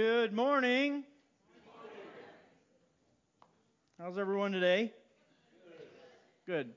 Good 0.00 0.32
morning. 0.32 1.04
How's 3.98 4.16
everyone 4.16 4.50
today? 4.50 4.94
Good. 6.46 6.70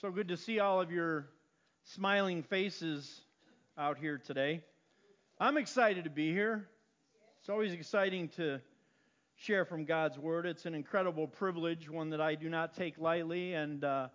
So 0.00 0.10
good 0.10 0.26
to 0.26 0.36
see 0.36 0.58
all 0.58 0.80
of 0.80 0.90
your 0.90 1.28
smiling 1.84 2.42
faces 2.42 3.20
out 3.78 3.96
here 3.96 4.18
today. 4.18 4.64
I'm 5.38 5.56
excited 5.56 6.02
to 6.02 6.10
be 6.10 6.32
here. 6.32 6.66
It's 7.38 7.48
always 7.48 7.72
exciting 7.72 8.26
to 8.30 8.60
share 9.36 9.64
from 9.64 9.84
God's 9.84 10.18
Word. 10.18 10.44
It's 10.44 10.66
an 10.66 10.74
incredible 10.74 11.28
privilege, 11.28 11.88
one 11.88 12.10
that 12.10 12.20
I 12.20 12.34
do 12.34 12.48
not 12.48 12.74
take 12.74 12.98
lightly, 12.98 13.54
and 13.54 13.84
uh, 13.84 14.08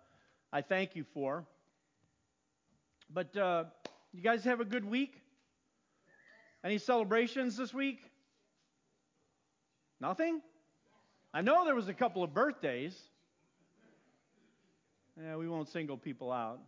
I 0.52 0.64
thank 0.64 0.98
you 0.98 1.06
for. 1.14 1.46
But 3.10 3.38
uh, 3.38 3.64
you 4.12 4.22
guys 4.22 4.44
have 4.44 4.60
a 4.60 4.66
good 4.66 4.84
week? 4.84 5.22
Any 6.62 6.78
celebrations 6.78 7.56
this 7.56 7.74
week? 7.74 8.09
Nothing? 10.02 10.42
I 11.34 11.42
know 11.42 11.66
there 11.66 11.76
was 11.76 11.88
a 11.88 11.94
couple 11.94 12.24
of 12.24 12.34
birthdays. 12.34 12.98
Yeah, 15.22 15.36
we 15.36 15.50
won't 15.50 15.68
single 15.68 15.98
people 15.98 16.32
out. 16.32 16.60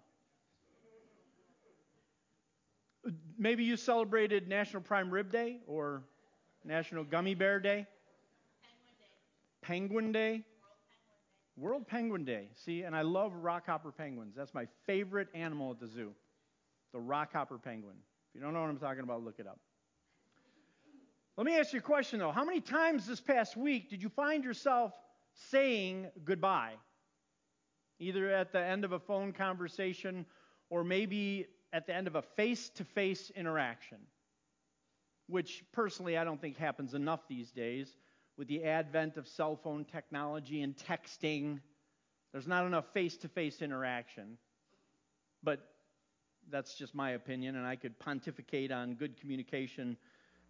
Maybe 3.38 3.64
you 3.64 3.78
celebrated 3.78 4.48
National 4.48 4.82
Prime 4.82 5.10
Rib 5.10 5.32
Day 5.32 5.60
or 5.66 6.04
National 6.64 7.04
Gummy 7.04 7.34
Bear 7.34 7.60
Day? 7.60 7.88
Penguin 9.62 10.12
Day. 10.12 10.44
World 11.58 11.88
Penguin 11.88 12.26
Day. 12.26 12.50
See, 12.54 12.84
and 12.84 12.96
I 12.96 13.02
love 13.02 13.32
rockhopper 13.42 13.96
penguins. 13.96 14.36
That's 14.36 14.54
my 14.54 14.68
favorite 14.86 15.28
animal 15.34 15.72
at 15.72 15.80
the 15.80 15.88
zoo. 15.88 16.12
The 16.94 17.00
rockhopper 17.00 17.62
penguin. 17.62 17.96
If 18.30 18.36
you 18.36 18.42
don't 18.42 18.54
know 18.54 18.62
what 18.62 18.70
I'm 18.70 18.78
talking 18.78 19.04
about, 19.04 19.24
look 19.24 19.40
it 19.40 19.48
up. 19.48 19.60
Let 21.42 21.48
me 21.48 21.58
ask 21.58 21.74
you 21.74 21.80
a 21.80 21.82
question 21.82 22.20
though. 22.20 22.32
How 22.32 22.46
many 22.46 22.62
times 22.62 23.08
this 23.08 23.20
past 23.20 23.58
week 23.58 23.90
did 23.90 24.04
you 24.04 24.10
find 24.10 24.44
yourself 24.44 24.94
saying 25.50 26.06
goodbye? 26.24 26.74
Either 27.98 28.32
at 28.32 28.52
the 28.52 28.64
end 28.64 28.86
of 28.86 28.92
a 28.92 29.00
phone 29.00 29.34
conversation 29.34 30.28
or 30.70 30.84
maybe 30.84 31.48
at 31.74 31.88
the 31.88 31.96
end 31.96 32.06
of 32.06 32.16
a 32.16 32.22
face 32.22 32.70
to 32.76 32.84
face 32.84 33.32
interaction, 33.36 33.98
which 35.26 35.64
personally 35.72 36.16
I 36.16 36.24
don't 36.26 36.40
think 36.40 36.58
happens 36.58 36.94
enough 36.94 37.22
these 37.28 37.50
days 37.50 37.98
with 38.38 38.48
the 38.48 38.64
advent 38.64 39.18
of 39.18 39.28
cell 39.28 39.56
phone 39.56 39.84
technology 39.84 40.62
and 40.62 40.78
texting. 40.78 41.60
There's 42.34 42.46
not 42.46 42.68
enough 42.68 42.86
face 42.94 43.18
to 43.18 43.28
face 43.28 43.64
interaction. 43.64 44.38
But 45.42 45.68
that's 46.52 46.76
just 46.76 46.94
my 46.94 47.14
opinion, 47.14 47.56
and 47.56 47.66
I 47.66 47.78
could 47.78 47.98
pontificate 47.98 48.72
on 48.72 48.94
good 48.94 49.20
communication 49.20 49.98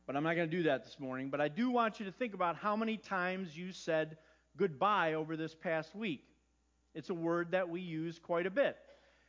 but 0.06 0.16
I'm 0.16 0.24
not 0.24 0.36
going 0.36 0.50
to 0.50 0.58
do 0.58 0.64
that 0.64 0.84
this 0.84 1.00
morning. 1.00 1.30
But 1.30 1.42
I 1.42 1.48
do 1.48 1.70
want 1.70 2.00
you 2.00 2.06
to 2.06 2.12
think 2.12 2.34
about 2.34 2.56
how 2.56 2.76
many 2.76 2.98
times 2.98 3.56
you 3.56 3.72
said 3.72 4.18
goodbye 4.58 5.14
over 5.14 5.38
this 5.38 5.56
past 5.56 5.96
week. 5.96 6.24
It's 6.94 7.10
a 7.10 7.14
word 7.14 7.52
that 7.52 7.70
we 7.70 7.82
use 7.82 8.20
quite 8.20 8.46
a 8.46 8.52
bit. 8.52 8.78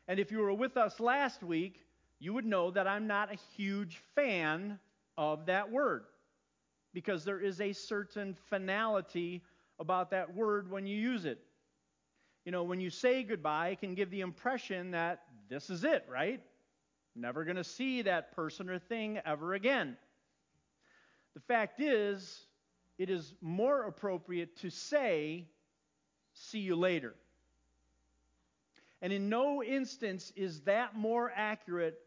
And 0.08 0.18
if 0.18 0.32
you 0.32 0.38
were 0.38 0.52
with 0.52 0.76
us 0.76 0.98
last 0.98 1.42
week, 1.42 1.84
you 2.18 2.32
would 2.32 2.44
know 2.44 2.70
that 2.70 2.86
I'm 2.86 3.06
not 3.06 3.32
a 3.32 3.38
huge 3.56 4.00
fan 4.14 4.78
of 5.16 5.46
that 5.46 5.70
word 5.70 6.04
because 6.92 7.24
there 7.24 7.40
is 7.40 7.60
a 7.60 7.72
certain 7.72 8.36
finality 8.50 9.42
about 9.78 10.10
that 10.10 10.34
word 10.34 10.70
when 10.70 10.86
you 10.86 10.96
use 10.96 11.24
it. 11.24 11.38
You 12.44 12.52
know, 12.52 12.64
when 12.64 12.80
you 12.80 12.90
say 12.90 13.22
goodbye, 13.22 13.70
it 13.70 13.80
can 13.80 13.94
give 13.94 14.10
the 14.10 14.20
impression 14.20 14.90
that 14.92 15.22
this 15.48 15.70
is 15.70 15.84
it, 15.84 16.04
right? 16.10 16.40
Never 17.14 17.44
going 17.44 17.56
to 17.56 17.64
see 17.64 18.02
that 18.02 18.34
person 18.34 18.68
or 18.68 18.78
thing 18.78 19.20
ever 19.24 19.54
again. 19.54 19.96
The 21.34 21.40
fact 21.40 21.80
is, 21.80 22.46
it 22.98 23.10
is 23.10 23.34
more 23.40 23.84
appropriate 23.84 24.56
to 24.58 24.70
say, 24.70 25.46
see 26.34 26.60
you 26.60 26.76
later. 26.76 27.14
And 29.00 29.12
in 29.12 29.28
no 29.28 29.62
instance 29.62 30.32
is 30.36 30.60
that 30.62 30.94
more 30.94 31.32
accurate 31.34 31.98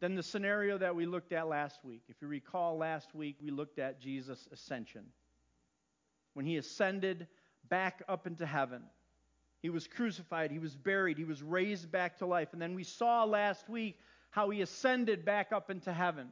than 0.00 0.14
the 0.14 0.22
scenario 0.22 0.78
that 0.78 0.94
we 0.94 1.06
looked 1.06 1.32
at 1.32 1.48
last 1.48 1.84
week. 1.84 2.02
If 2.08 2.16
you 2.22 2.28
recall, 2.28 2.78
last 2.78 3.14
week 3.14 3.36
we 3.42 3.50
looked 3.50 3.78
at 3.78 4.00
Jesus' 4.00 4.48
ascension. 4.52 5.04
When 6.34 6.46
he 6.46 6.56
ascended 6.56 7.26
back 7.68 8.02
up 8.08 8.26
into 8.26 8.46
heaven, 8.46 8.82
he 9.60 9.70
was 9.70 9.88
crucified, 9.88 10.52
he 10.52 10.60
was 10.60 10.76
buried, 10.76 11.18
he 11.18 11.24
was 11.24 11.42
raised 11.42 11.90
back 11.90 12.18
to 12.18 12.26
life. 12.26 12.50
And 12.52 12.62
then 12.62 12.74
we 12.74 12.84
saw 12.84 13.24
last 13.24 13.68
week 13.68 13.98
how 14.30 14.50
he 14.50 14.62
ascended 14.62 15.24
back 15.24 15.52
up 15.52 15.68
into 15.70 15.92
heaven. 15.92 16.28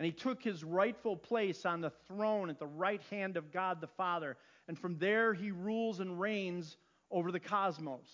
And 0.00 0.06
he 0.06 0.12
took 0.12 0.42
his 0.42 0.64
rightful 0.64 1.14
place 1.14 1.66
on 1.66 1.82
the 1.82 1.92
throne 2.08 2.48
at 2.48 2.58
the 2.58 2.66
right 2.66 3.02
hand 3.10 3.36
of 3.36 3.52
God 3.52 3.82
the 3.82 3.86
Father. 3.86 4.38
And 4.66 4.78
from 4.78 4.96
there, 4.96 5.34
he 5.34 5.50
rules 5.50 6.00
and 6.00 6.18
reigns 6.18 6.78
over 7.10 7.30
the 7.30 7.38
cosmos. 7.38 8.08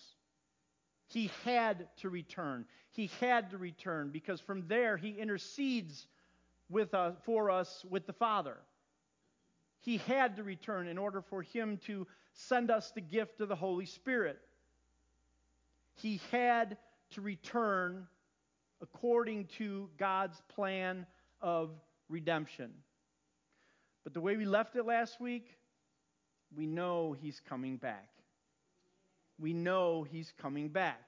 He 1.07 1.31
had 1.45 1.87
to 2.01 2.09
return. 2.09 2.65
He 2.91 3.09
had 3.21 3.51
to 3.51 3.57
return 3.57 4.09
because 4.09 4.41
from 4.41 4.67
there, 4.67 4.97
he 4.97 5.11
intercedes 5.11 6.07
with 6.69 6.93
us, 6.93 7.15
for 7.23 7.49
us 7.49 7.85
with 7.89 8.05
the 8.05 8.11
Father. 8.11 8.57
He 9.79 9.95
had 9.95 10.35
to 10.35 10.43
return 10.43 10.89
in 10.89 10.97
order 10.97 11.21
for 11.21 11.41
him 11.41 11.77
to 11.85 12.05
send 12.33 12.69
us 12.69 12.91
the 12.91 12.99
gift 12.99 13.39
of 13.39 13.47
the 13.47 13.55
Holy 13.55 13.85
Spirit. 13.85 14.41
He 15.95 16.19
had 16.31 16.75
to 17.11 17.21
return 17.21 18.07
according 18.81 19.45
to 19.57 19.89
God's 19.97 20.41
plan 20.49 21.05
of 21.41 21.71
redemption. 22.09 22.71
But 24.03 24.13
the 24.13 24.21
way 24.21 24.37
we 24.37 24.45
left 24.45 24.75
it 24.75 24.85
last 24.85 25.19
week, 25.19 25.57
we 26.55 26.65
know 26.65 27.15
he's 27.19 27.41
coming 27.47 27.77
back. 27.77 28.09
We 29.39 29.53
know 29.53 30.03
he's 30.03 30.31
coming 30.41 30.69
back. 30.69 31.01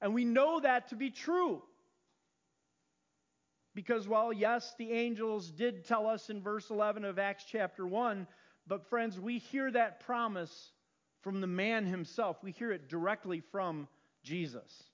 And 0.00 0.12
we 0.12 0.24
know 0.24 0.60
that 0.60 0.88
to 0.88 0.96
be 0.96 1.10
true. 1.10 1.62
Because 3.74 4.06
while, 4.06 4.32
yes, 4.32 4.74
the 4.78 4.92
angels 4.92 5.50
did 5.50 5.84
tell 5.84 6.06
us 6.06 6.30
in 6.30 6.42
verse 6.42 6.70
11 6.70 7.04
of 7.04 7.18
Acts 7.18 7.44
chapter 7.50 7.86
1, 7.86 8.26
but 8.66 8.88
friends, 8.88 9.18
we 9.18 9.38
hear 9.38 9.70
that 9.70 10.00
promise 10.00 10.72
from 11.22 11.40
the 11.40 11.46
man 11.46 11.86
himself. 11.86 12.36
We 12.42 12.52
hear 12.52 12.70
it 12.72 12.88
directly 12.88 13.40
from 13.40 13.88
Jesus. 14.22 14.84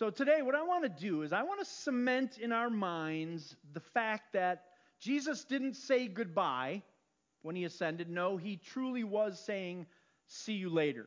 So 0.00 0.08
today, 0.08 0.40
what 0.40 0.54
I 0.54 0.62
want 0.62 0.84
to 0.84 0.88
do 0.88 1.20
is 1.20 1.30
I 1.30 1.42
want 1.42 1.60
to 1.60 1.66
cement 1.66 2.38
in 2.38 2.52
our 2.52 2.70
minds 2.70 3.54
the 3.74 3.80
fact 3.80 4.32
that 4.32 4.64
Jesus 4.98 5.44
didn't 5.44 5.74
say 5.74 6.08
goodbye 6.08 6.80
when 7.42 7.54
he 7.54 7.64
ascended. 7.64 8.08
No, 8.08 8.38
he 8.38 8.56
truly 8.56 9.04
was 9.04 9.38
saying, 9.38 9.84
see 10.26 10.54
you 10.54 10.70
later. 10.70 11.06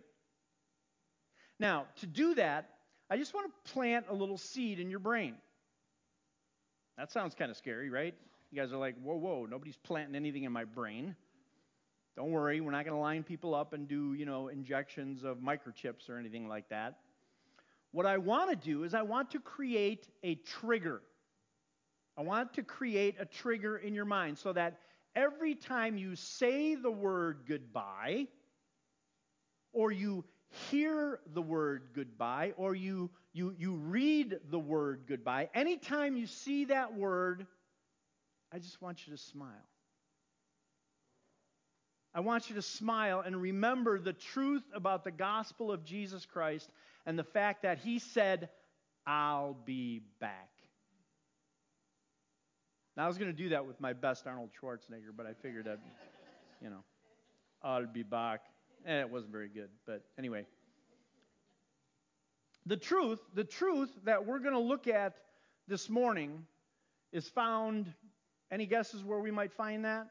Now, 1.60 1.88
to 2.02 2.06
do 2.06 2.36
that, 2.36 2.70
I 3.10 3.18
just 3.18 3.34
want 3.34 3.52
to 3.52 3.72
plant 3.74 4.06
a 4.10 4.14
little 4.14 4.38
seed 4.38 4.80
in 4.80 4.92
your 4.92 5.00
brain. 5.00 5.38
That 6.96 7.12
sounds 7.12 7.34
kind 7.34 7.50
of 7.50 7.58
scary, 7.58 7.90
right? 7.90 8.14
You 8.52 8.62
guys 8.62 8.72
are 8.74 8.78
like, 8.78 8.94
whoa, 9.02 9.16
whoa, 9.16 9.48
nobody's 9.50 9.78
planting 9.78 10.16
anything 10.16 10.44
in 10.44 10.52
my 10.52 10.66
brain. 10.66 11.16
Don't 12.16 12.30
worry, 12.30 12.62
we're 12.62 12.70
not 12.70 12.86
going 12.86 12.96
to 12.96 13.02
line 13.02 13.24
people 13.24 13.56
up 13.56 13.74
and 13.74 13.88
do, 13.88 14.14
you 14.14 14.28
know, 14.28 14.50
injections 14.50 15.24
of 15.24 15.38
microchips 15.38 16.12
or 16.12 16.20
anything 16.20 16.48
like 16.48 16.70
that. 16.70 17.00
What 17.94 18.08
I 18.08 18.18
want 18.18 18.50
to 18.50 18.56
do 18.56 18.84
is 18.84 18.96
I 18.96 19.04
want 19.04 19.32
to 19.32 19.40
create 19.40 20.08
a 20.24 20.34
trigger. 20.34 21.02
I 22.18 22.24
want 22.24 22.56
to 22.56 22.64
create 22.64 23.16
a 23.20 23.26
trigger 23.26 23.78
in 23.78 23.94
your 23.94 24.06
mind 24.06 24.40
so 24.40 24.52
that 24.52 24.80
every 25.16 25.54
time 25.54 25.96
you 25.98 26.16
say 26.16 26.74
the 26.74 26.90
word 26.90 27.44
goodbye, 27.48 28.28
or 29.74 29.92
you 29.92 30.26
hear 30.72 31.20
the 31.34 31.42
word 31.42 31.90
goodbye, 31.94 32.54
or 32.58 32.74
you, 32.74 33.12
you, 33.32 33.54
you 33.60 33.76
read 33.76 34.40
the 34.50 34.60
word 34.60 35.04
goodbye, 35.08 35.50
anytime 35.54 36.18
you 36.18 36.26
see 36.26 36.66
that 36.66 36.96
word, 36.96 37.46
I 38.52 38.58
just 38.58 38.82
want 38.82 39.06
you 39.06 39.14
to 39.14 39.22
smile. 39.22 39.50
I 42.16 42.20
want 42.20 42.50
you 42.50 42.56
to 42.56 42.62
smile 42.62 43.22
and 43.26 43.42
remember 43.42 44.00
the 44.00 44.14
truth 44.14 44.64
about 44.74 45.04
the 45.04 45.12
gospel 45.12 45.72
of 45.72 45.84
Jesus 45.84 46.26
Christ 46.26 46.70
and 47.06 47.18
the 47.18 47.24
fact 47.24 47.64
that 47.64 47.80
he 47.80 47.98
said, 48.00 48.50
I'll 49.08 49.58
be 49.66 50.02
back. 50.20 50.50
Now, 52.96 53.06
I 53.06 53.08
was 53.08 53.18
going 53.18 53.32
to 53.32 53.38
do 53.38 53.50
that 53.50 53.66
with 53.66 53.82
my 53.82 53.94
best 53.94 54.28
Arnold 54.28 54.52
Schwarzenegger, 54.62 55.12
but 55.16 55.26
I 55.26 55.34
figured 55.34 55.68
I'd, 55.68 55.80
you 56.62 56.70
know, 56.70 56.84
I'll 57.64 57.88
be 57.88 58.04
back. 58.04 58.42
And 58.86 58.98
eh, 58.98 59.02
it 59.02 59.10
wasn't 59.10 59.32
very 59.32 59.48
good, 59.48 59.70
but 59.88 60.04
anyway. 60.20 60.46
The 62.68 62.78
truth, 62.78 63.20
the 63.34 63.44
truth 63.44 63.90
that 64.04 64.26
we're 64.26 64.40
going 64.40 64.54
to 64.54 64.60
look 64.60 64.88
at 64.88 65.16
this 65.68 65.90
morning 65.90 66.46
is 67.12 67.28
found, 67.28 67.92
any 68.52 68.68
guesses 68.68 69.04
where 69.04 69.20
we 69.20 69.32
might 69.32 69.52
find 69.52 69.86
that? 69.86 70.08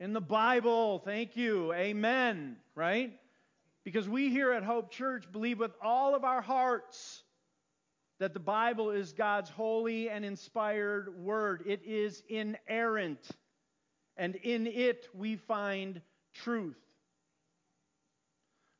In 0.00 0.12
the 0.12 0.20
Bible. 0.20 0.98
Thank 0.98 1.36
you. 1.36 1.72
Amen. 1.72 2.56
Right? 2.74 3.12
Because 3.84 4.08
we 4.08 4.30
here 4.30 4.52
at 4.52 4.64
Hope 4.64 4.90
Church 4.90 5.30
believe 5.30 5.58
with 5.58 5.72
all 5.82 6.14
of 6.14 6.24
our 6.24 6.40
hearts 6.40 7.22
that 8.18 8.32
the 8.32 8.40
Bible 8.40 8.90
is 8.90 9.12
God's 9.12 9.50
holy 9.50 10.08
and 10.08 10.24
inspired 10.24 11.16
word. 11.18 11.62
It 11.66 11.82
is 11.84 12.22
inerrant, 12.28 13.28
and 14.16 14.36
in 14.36 14.66
it 14.66 15.08
we 15.14 15.36
find 15.36 16.00
truth. 16.32 16.78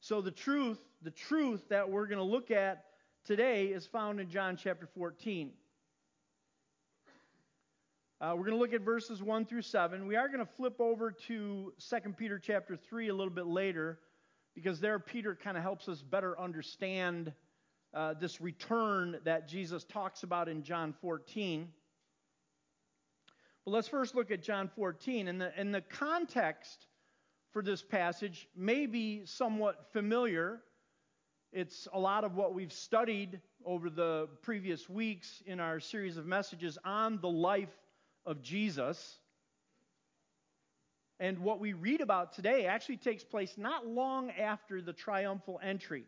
So 0.01 0.21
the 0.21 0.31
truth, 0.31 0.79
the 1.03 1.11
truth 1.11 1.69
that 1.69 1.91
we're 1.91 2.07
going 2.07 2.19
to 2.19 2.25
look 2.25 2.51
at 2.51 2.85
today 3.25 3.67
is 3.67 3.87
found 3.87 4.21
in 4.21 4.31
John 4.31 4.57
chapter 4.57 4.87
14. 4.87 5.51
Uh, 8.21 8.33
we're 8.37 8.45
going 8.45 8.53
to 8.53 8.59
look 8.59 8.73
at 8.73 8.83
verses 8.83 9.23
1 9.23 9.45
through 9.45 9.63
7. 9.63 10.07
We 10.07 10.15
are 10.15 10.29
going 10.29 10.39
to 10.39 10.53
flip 10.57 10.81
over 10.81 11.11
to 11.27 11.73
2 11.79 11.97
Peter 12.17 12.39
chapter 12.39 12.77
3 12.77 13.09
a 13.09 13.15
little 13.15 13.33
bit 13.33 13.47
later 13.47 13.99
because 14.55 14.79
there 14.79 15.01
Peter 15.01 15.35
kind 15.35 15.57
of 15.57 15.65
helps 15.65 15.89
us 15.89 16.01
better 16.01 16.39
understand 16.39 17.33
uh, 17.93 18.15
this 18.15 18.41
return 18.41 19.19
that 19.25 19.49
Jesus 19.49 19.83
talks 19.83 20.23
about 20.23 20.49
in 20.49 20.63
John 20.63 20.95
14. 21.01 21.69
But 23.65 23.71
let's 23.73 23.89
first 23.89 24.15
look 24.15 24.31
at 24.31 24.43
John 24.43 24.71
14. 24.77 25.27
And 25.27 25.41
the, 25.41 25.53
and 25.59 25.75
the 25.75 25.81
context 25.81 26.87
for 27.53 27.63
this 27.63 27.83
passage 27.83 28.49
may 28.55 28.87
be 28.87 29.27
somewhat 29.27 29.93
familiar. 29.93 30.61
It's 31.53 31.89
a 31.93 31.99
lot 31.99 32.23
of 32.23 32.37
what 32.37 32.55
we've 32.55 32.73
studied 32.73 33.41
over 33.65 33.91
the 33.91 34.29
previous 34.43 34.89
weeks 34.89 35.43
in 35.47 35.59
our 35.59 35.81
series 35.81 36.17
of 36.17 36.27
messages 36.27 36.79
on 36.85 37.19
the 37.21 37.29
life 37.29 37.75
of 38.27 38.43
Jesus. 38.43 39.19
And 41.21 41.39
what 41.39 41.61
we 41.61 41.73
read 41.73 42.01
about 42.01 42.33
today 42.33 42.67
actually 42.67 42.97
takes 42.97 43.25
place 43.25 43.55
not 43.57 43.87
long 43.87 44.31
after 44.31 44.83
the 44.83 44.93
triumphal 44.93 45.61
entry. 45.63 46.05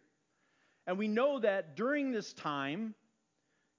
And 0.87 0.99
we 0.99 1.09
know 1.09 1.41
that 1.41 1.77
during 1.77 2.13
this 2.13 2.33
time, 2.33 2.95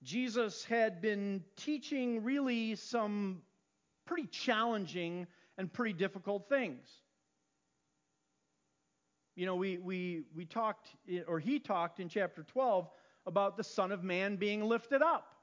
Jesus 0.03 0.63
had 0.65 1.01
been 1.01 1.43
teaching 1.55 2.23
really 2.23 2.75
some 2.75 3.41
pretty 4.05 4.27
challenging 4.27 5.27
and 5.57 5.71
pretty 5.71 5.93
difficult 5.93 6.47
things. 6.49 6.87
You 9.35 9.45
know, 9.45 9.55
we, 9.55 9.77
we, 9.77 10.23
we 10.35 10.45
talked, 10.45 10.87
or 11.27 11.39
he 11.39 11.59
talked 11.59 11.99
in 11.99 12.09
chapter 12.09 12.43
12 12.43 12.89
about 13.25 13.57
the 13.57 13.63
Son 13.63 13.91
of 13.91 14.03
Man 14.03 14.35
being 14.35 14.63
lifted 14.63 15.01
up. 15.01 15.36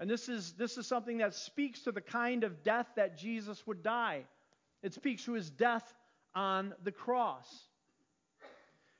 And 0.00 0.08
this 0.08 0.28
is, 0.28 0.52
this 0.52 0.78
is 0.78 0.86
something 0.86 1.18
that 1.18 1.34
speaks 1.34 1.80
to 1.82 1.92
the 1.92 2.00
kind 2.00 2.44
of 2.44 2.62
death 2.62 2.86
that 2.96 3.18
Jesus 3.18 3.66
would 3.66 3.82
die. 3.82 4.24
It 4.82 4.94
speaks 4.94 5.24
to 5.24 5.32
his 5.32 5.50
death 5.50 5.92
on 6.34 6.74
the 6.84 6.92
cross. 6.92 7.46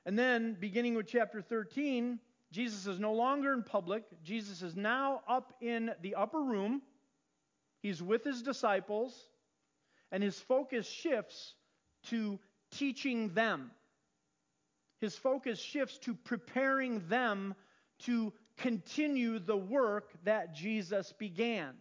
And 0.05 0.19
then, 0.19 0.56
beginning 0.59 0.95
with 0.95 1.06
chapter 1.06 1.41
13, 1.41 2.19
Jesus 2.50 2.87
is 2.87 2.99
no 2.99 3.12
longer 3.12 3.53
in 3.53 3.62
public. 3.62 4.05
Jesus 4.25 4.62
is 4.62 4.75
now 4.75 5.21
up 5.29 5.53
in 5.61 5.91
the 6.03 6.15
upper 6.15 6.41
room. 6.41 6.83
He's 7.81 8.03
with 8.03 8.25
his 8.25 8.43
disciples, 8.43 9.15
and 10.11 10.23
his 10.23 10.39
focus 10.39 10.89
shifts 10.89 11.55
to 12.06 12.41
teaching 12.73 13.35
them. 13.35 13.71
His 15.00 15.15
focus 15.15 15.61
shifts 15.61 15.99
to 15.99 16.15
preparing 16.15 17.06
them 17.09 17.55
to 18.00 18.33
continue 18.58 19.38
the 19.38 19.56
work 19.56 20.10
that 20.25 20.55
Jesus 20.55 21.12
began. 21.19 21.75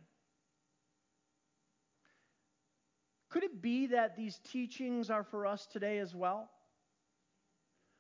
Could 3.29 3.43
it 3.43 3.61
be 3.61 3.87
that 3.87 4.15
these 4.15 4.39
teachings 4.51 5.09
are 5.09 5.23
for 5.23 5.45
us 5.45 5.67
today 5.67 5.97
as 5.99 6.15
well? 6.15 6.49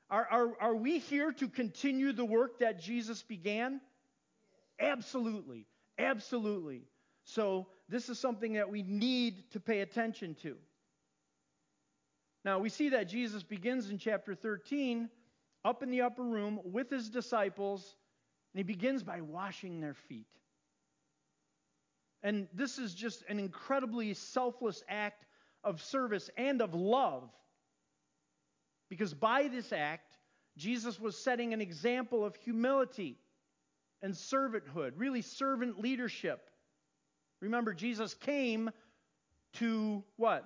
Are, 0.09 0.25
are, 0.31 0.53
are 0.61 0.75
we 0.75 0.99
here 0.99 1.33
to 1.33 1.49
continue 1.49 2.13
the 2.13 2.25
work 2.25 2.59
that 2.59 2.79
Jesus 2.79 3.23
began? 3.23 3.81
Absolutely. 4.79 5.65
Absolutely. 5.99 6.83
So, 7.25 7.67
this 7.89 8.07
is 8.09 8.19
something 8.19 8.53
that 8.53 8.69
we 8.69 8.83
need 8.83 9.51
to 9.51 9.59
pay 9.59 9.81
attention 9.81 10.35
to. 10.43 10.55
Now, 12.45 12.59
we 12.59 12.69
see 12.69 12.89
that 12.89 13.09
Jesus 13.09 13.43
begins 13.43 13.89
in 13.89 13.97
chapter 13.97 14.33
13 14.33 15.09
up 15.65 15.83
in 15.83 15.89
the 15.89 16.01
upper 16.01 16.23
room 16.23 16.61
with 16.63 16.89
his 16.89 17.09
disciples 17.09 17.97
and 18.53 18.59
he 18.59 18.63
begins 18.63 19.03
by 19.03 19.21
washing 19.21 19.79
their 19.79 19.93
feet. 19.93 20.27
And 22.23 22.47
this 22.53 22.77
is 22.79 22.93
just 22.93 23.23
an 23.29 23.39
incredibly 23.39 24.13
selfless 24.13 24.83
act 24.89 25.25
of 25.63 25.81
service 25.81 26.29
and 26.37 26.61
of 26.61 26.73
love. 26.73 27.29
Because 28.89 29.13
by 29.13 29.47
this 29.47 29.71
act, 29.71 30.17
Jesus 30.57 30.99
was 30.99 31.17
setting 31.17 31.53
an 31.53 31.61
example 31.61 32.25
of 32.25 32.35
humility 32.35 33.17
and 34.01 34.13
servanthood, 34.13 34.93
really 34.95 35.21
servant 35.21 35.79
leadership. 35.79 36.49
Remember, 37.41 37.73
Jesus 37.73 38.13
came 38.15 38.71
to 39.53 40.03
what? 40.15 40.43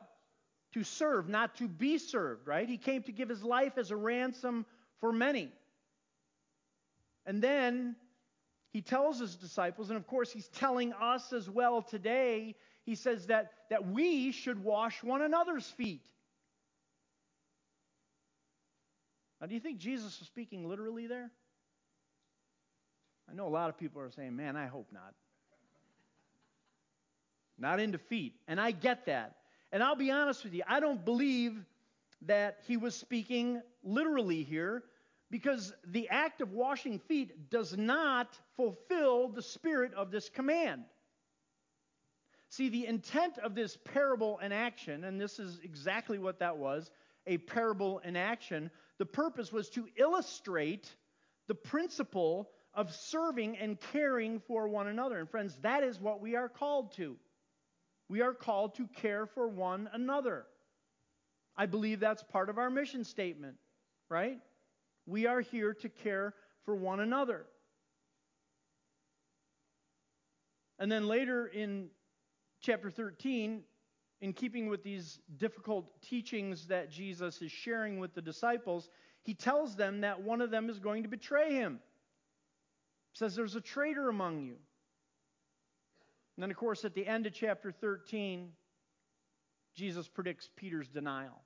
To 0.74 0.84
serve, 0.84 1.30
not 1.30 1.56
to 1.58 1.68
be 1.68 1.98
served, 1.98 2.48
right? 2.48 2.68
He 2.68 2.78
came 2.78 3.04
to 3.04 3.12
give 3.12 3.30
his 3.30 3.44
life 3.44 3.78
as 3.78 3.92
a 3.92 3.96
ransom 3.96 4.66
for 5.00 5.12
many. 5.12 5.52
And 7.26 7.42
then 7.42 7.96
he 8.72 8.82
tells 8.82 9.20
his 9.20 9.36
disciples, 9.36 9.90
and 9.90 9.98
of 9.98 10.08
course, 10.08 10.32
he's 10.32 10.48
telling 10.48 10.94
us 10.94 11.34
as 11.34 11.50
well 11.50 11.82
today, 11.82 12.56
he 12.84 12.96
says 12.96 13.28
that, 13.28 13.52
that 13.70 13.88
we 13.88 14.32
should 14.32 14.64
wash 14.64 15.04
one 15.04 15.22
another's 15.22 15.68
feet. 15.68 16.06
Now, 19.40 19.48
do 19.48 19.54
you 19.54 19.60
think 19.60 19.80
Jesus 19.80 20.20
was 20.20 20.28
speaking 20.28 20.68
literally 20.68 21.08
there? 21.08 21.32
I 23.30 23.34
know 23.34 23.48
a 23.48 23.50
lot 23.50 23.70
of 23.70 23.78
people 23.78 24.02
are 24.02 24.12
saying, 24.12 24.36
man, 24.36 24.56
I 24.56 24.68
hope 24.68 24.88
not. 24.92 25.14
Not 27.58 27.80
into 27.80 27.98
feet. 27.98 28.36
And 28.48 28.60
I 28.60 28.72
get 28.72 29.06
that. 29.06 29.36
And 29.72 29.82
I'll 29.82 29.96
be 29.96 30.12
honest 30.12 30.44
with 30.44 30.54
you, 30.54 30.64
I 30.68 30.80
don't 30.80 31.04
believe 31.04 31.58
that 32.24 32.60
he 32.68 32.78
was 32.78 32.94
speaking 32.96 33.62
literally 33.84 34.44
here 34.44 34.84
because 35.32 35.74
the 35.88 36.10
act 36.10 36.42
of 36.42 36.52
washing 36.52 37.00
feet 37.00 37.50
does 37.50 37.76
not 37.76 38.38
fulfill 38.58 39.30
the 39.30 39.42
spirit 39.42 39.94
of 39.94 40.12
this 40.12 40.30
command. 40.30 40.84
See, 42.50 42.68
the 42.68 42.86
intent 42.86 43.38
of 43.38 43.56
this 43.56 43.78
parable 43.78 44.38
in 44.40 44.52
action, 44.52 45.06
and 45.06 45.20
this 45.20 45.40
is 45.40 45.60
exactly 45.64 46.20
what 46.20 46.40
that 46.40 46.58
was 46.58 46.92
a 47.26 47.38
parable 47.38 48.00
in 48.00 48.18
action, 48.18 48.70
the 48.98 49.06
purpose 49.06 49.54
was 49.54 49.70
to 49.70 49.88
illustrate 49.96 50.94
the 51.48 51.56
principle 51.56 52.50
of 52.74 52.94
serving 52.94 53.58
and 53.58 53.80
caring 53.94 54.40
for 54.48 54.68
one 54.68 54.88
another. 54.88 55.18
And 55.18 55.30
friends, 55.30 55.58
that 55.62 55.84
is 55.84 56.00
what 56.00 56.20
we 56.20 56.36
are 56.36 56.50
called 56.50 56.94
to. 56.98 57.16
We 58.10 58.22
are 58.22 58.34
called 58.34 58.76
to 58.76 58.88
care 58.88 59.26
for 59.26 59.48
one 59.48 59.90
another. 59.94 60.46
I 61.56 61.68
believe 61.68 62.02
that's 62.02 62.24
part 62.24 62.50
of 62.50 62.58
our 62.58 62.70
mission 62.70 63.04
statement, 63.06 63.56
right? 64.10 64.40
We 65.12 65.26
are 65.26 65.42
here 65.42 65.74
to 65.74 65.90
care 65.90 66.34
for 66.64 66.74
one 66.74 67.02
another. 67.02 67.46
And 70.80 70.90
then 70.90 71.06
later 71.06 71.48
in 71.48 71.90
chapter 72.62 72.90
13, 72.90 73.62
in 74.22 74.32
keeping 74.32 74.70
with 74.70 74.84
these 74.84 75.20
difficult 75.36 76.02
teachings 76.02 76.68
that 76.68 76.90
Jesus 76.90 77.42
is 77.42 77.52
sharing 77.52 78.00
with 78.00 78.14
the 78.14 78.22
disciples, 78.22 78.90
he 79.22 79.34
tells 79.34 79.76
them 79.76 80.00
that 80.00 80.22
one 80.22 80.40
of 80.40 80.50
them 80.50 80.70
is 80.70 80.80
going 80.80 81.04
to 81.04 81.10
betray 81.10 81.56
him. 81.56 81.82
He 83.12 83.18
says, 83.18 83.36
There's 83.36 83.58
a 83.58 83.62
traitor 83.62 84.08
among 84.08 84.40
you. 84.40 84.56
And 86.38 86.44
then, 86.44 86.52
of 86.52 86.56
course, 86.56 86.86
at 86.86 86.96
the 86.96 87.06
end 87.06 87.26
of 87.26 87.34
chapter 87.34 87.70
13, 87.70 88.54
Jesus 89.76 90.08
predicts 90.08 90.50
Peter's 90.56 90.88
denial. 90.88 91.42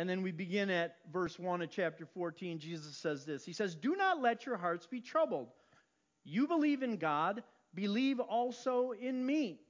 And 0.00 0.08
then 0.08 0.22
we 0.22 0.32
begin 0.32 0.70
at 0.70 0.96
verse 1.12 1.38
1 1.38 1.60
of 1.60 1.68
chapter 1.68 2.06
14. 2.06 2.58
Jesus 2.58 2.96
says 2.96 3.26
this 3.26 3.44
He 3.44 3.52
says, 3.52 3.74
Do 3.74 3.96
not 3.96 4.22
let 4.22 4.46
your 4.46 4.56
hearts 4.56 4.86
be 4.86 5.02
troubled. 5.02 5.48
You 6.24 6.48
believe 6.48 6.82
in 6.82 6.96
God, 6.96 7.42
believe 7.74 8.18
also 8.18 8.92
in 8.92 9.26
me. 9.26 9.60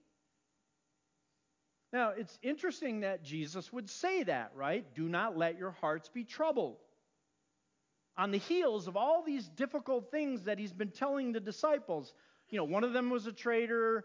Now, 1.92 2.12
it's 2.16 2.38
interesting 2.44 3.00
that 3.00 3.24
Jesus 3.24 3.72
would 3.72 3.90
say 3.90 4.22
that, 4.22 4.52
right? 4.54 4.84
Do 4.94 5.08
not 5.08 5.36
let 5.36 5.58
your 5.58 5.72
hearts 5.72 6.08
be 6.08 6.22
troubled. 6.22 6.76
On 8.16 8.30
the 8.30 8.38
heels 8.38 8.86
of 8.86 8.96
all 8.96 9.24
these 9.24 9.48
difficult 9.48 10.12
things 10.12 10.44
that 10.44 10.60
he's 10.60 10.72
been 10.72 10.92
telling 10.92 11.32
the 11.32 11.40
disciples, 11.40 12.14
you 12.50 12.56
know, 12.56 12.64
one 12.64 12.84
of 12.84 12.92
them 12.92 13.10
was 13.10 13.26
a 13.26 13.32
traitor. 13.32 14.04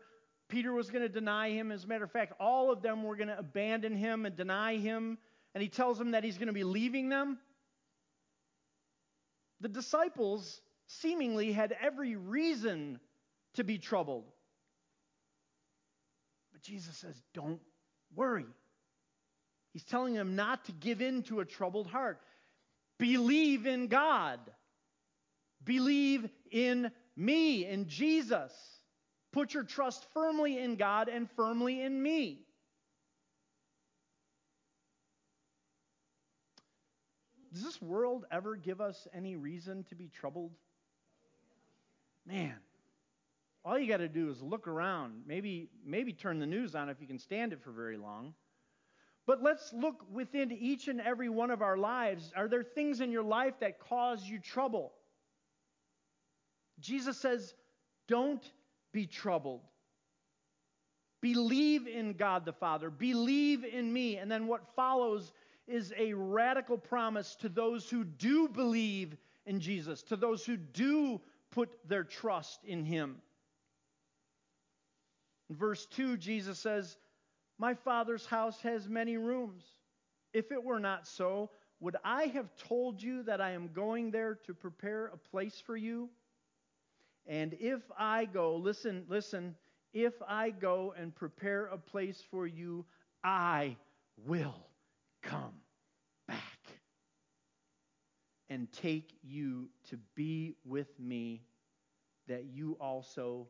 Peter 0.49 0.73
was 0.73 0.89
going 0.89 1.03
to 1.03 1.09
deny 1.09 1.51
him. 1.51 1.71
As 1.71 1.83
a 1.83 1.87
matter 1.87 2.05
of 2.05 2.11
fact, 2.11 2.33
all 2.39 2.71
of 2.71 2.81
them 2.81 3.03
were 3.03 3.15
going 3.15 3.27
to 3.27 3.37
abandon 3.37 3.95
him 3.95 4.25
and 4.25 4.35
deny 4.35 4.77
him 4.77 5.19
and 5.55 5.61
he 5.61 5.69
tells 5.69 5.97
them 5.97 6.11
that 6.11 6.25
he's 6.25 6.37
going 6.37 6.47
to 6.47 6.53
be 6.53 6.65
leaving 6.65 7.07
them, 7.07 7.39
the 9.61 9.69
disciples 9.69 10.61
seemingly 10.87 11.53
had 11.53 11.73
every 11.81 12.17
reason 12.17 12.99
to 13.53 13.63
be 13.63 13.77
troubled. 13.77 14.25
But 16.51 16.61
Jesus 16.61 16.97
says, 16.97 17.15
Don't 17.33 17.61
worry. 18.13 18.45
He's 19.71 19.85
telling 19.85 20.13
them 20.13 20.35
not 20.35 20.65
to 20.65 20.73
give 20.73 21.01
in 21.01 21.23
to 21.23 21.39
a 21.39 21.45
troubled 21.45 21.87
heart. 21.87 22.19
Believe 22.97 23.65
in 23.65 23.87
God. 23.87 24.39
believe 25.63 26.29
in 26.51 26.91
me, 27.15 27.65
in 27.65 27.87
Jesus. 27.87 28.53
Put 29.31 29.53
your 29.53 29.63
trust 29.63 30.05
firmly 30.13 30.59
in 30.59 30.75
God 30.75 31.07
and 31.07 31.29
firmly 31.31 31.81
in 31.81 32.01
me. 32.01 32.44
Does 37.55 37.63
this 37.63 37.81
world 37.81 38.25
ever 38.31 38.57
give 38.57 38.81
us 38.81 39.07
any 39.13 39.37
reason 39.37 39.85
to 39.85 39.95
be 39.95 40.09
troubled? 40.09 40.51
Man, 42.27 42.55
all 43.63 43.79
you 43.79 43.87
got 43.87 43.97
to 43.97 44.09
do 44.09 44.29
is 44.29 44.41
look 44.41 44.67
around. 44.67 45.21
Maybe, 45.25 45.69
maybe 45.85 46.11
turn 46.11 46.39
the 46.39 46.45
news 46.45 46.75
on 46.75 46.89
if 46.89 46.99
you 46.99 47.07
can 47.07 47.17
stand 47.17 47.53
it 47.53 47.63
for 47.63 47.71
very 47.71 47.95
long. 47.95 48.33
But 49.25 49.41
let's 49.41 49.71
look 49.71 50.03
within 50.11 50.51
each 50.51 50.89
and 50.89 50.99
every 50.99 51.29
one 51.29 51.49
of 51.49 51.61
our 51.61 51.77
lives. 51.77 52.33
Are 52.35 52.49
there 52.49 52.61
things 52.61 52.99
in 52.99 53.09
your 53.09 53.23
life 53.23 53.53
that 53.61 53.79
cause 53.79 54.21
you 54.25 54.37
trouble? 54.37 54.91
Jesus 56.81 57.17
says, 57.17 57.53
Don't 58.09 58.43
be 58.91 59.07
troubled. 59.07 59.61
Believe 61.21 61.87
in 61.87 62.13
God 62.13 62.43
the 62.43 62.51
Father. 62.51 62.89
Believe 62.89 63.63
in 63.63 63.93
me. 63.93 64.17
And 64.17 64.29
then 64.29 64.45
what 64.45 64.75
follows 64.75 65.31
is 65.67 65.93
a 65.97 66.13
radical 66.13 66.77
promise 66.77 67.35
to 67.37 67.49
those 67.49 67.89
who 67.89 68.03
do 68.03 68.47
believe 68.47 69.15
in 69.45 69.59
Jesus, 69.59 70.01
to 70.03 70.15
those 70.15 70.45
who 70.45 70.57
do 70.57 71.21
put 71.51 71.69
their 71.87 72.03
trust 72.03 72.63
in 72.65 72.83
Him. 72.83 73.17
In 75.49 75.55
verse 75.55 75.85
2, 75.87 76.17
Jesus 76.17 76.59
says, 76.59 76.97
My 77.57 77.73
Father's 77.73 78.25
house 78.25 78.59
has 78.61 78.87
many 78.87 79.17
rooms. 79.17 79.63
If 80.33 80.51
it 80.51 80.63
were 80.63 80.79
not 80.79 81.07
so, 81.07 81.49
would 81.79 81.95
I 82.03 82.25
have 82.25 82.49
told 82.55 83.01
you 83.01 83.23
that 83.23 83.41
I 83.41 83.51
am 83.51 83.69
going 83.73 84.11
there 84.11 84.35
to 84.45 84.53
prepare 84.53 85.07
a 85.07 85.17
place 85.17 85.61
for 85.65 85.77
you? 85.77 86.09
And 87.27 87.55
if 87.59 87.81
I 87.97 88.25
go, 88.25 88.55
listen, 88.55 89.05
listen, 89.07 89.55
if 89.93 90.13
I 90.27 90.51
go 90.51 90.93
and 90.97 91.15
prepare 91.15 91.65
a 91.67 91.77
place 91.77 92.23
for 92.29 92.45
you, 92.45 92.85
I 93.23 93.77
will 94.25 94.67
come 95.25 95.53
back 96.27 96.37
and 98.49 98.71
take 98.71 99.11
you 99.23 99.69
to 99.89 99.97
be 100.15 100.55
with 100.63 100.87
me, 100.99 101.41
that 102.27 102.45
you 102.45 102.77
also 102.79 103.47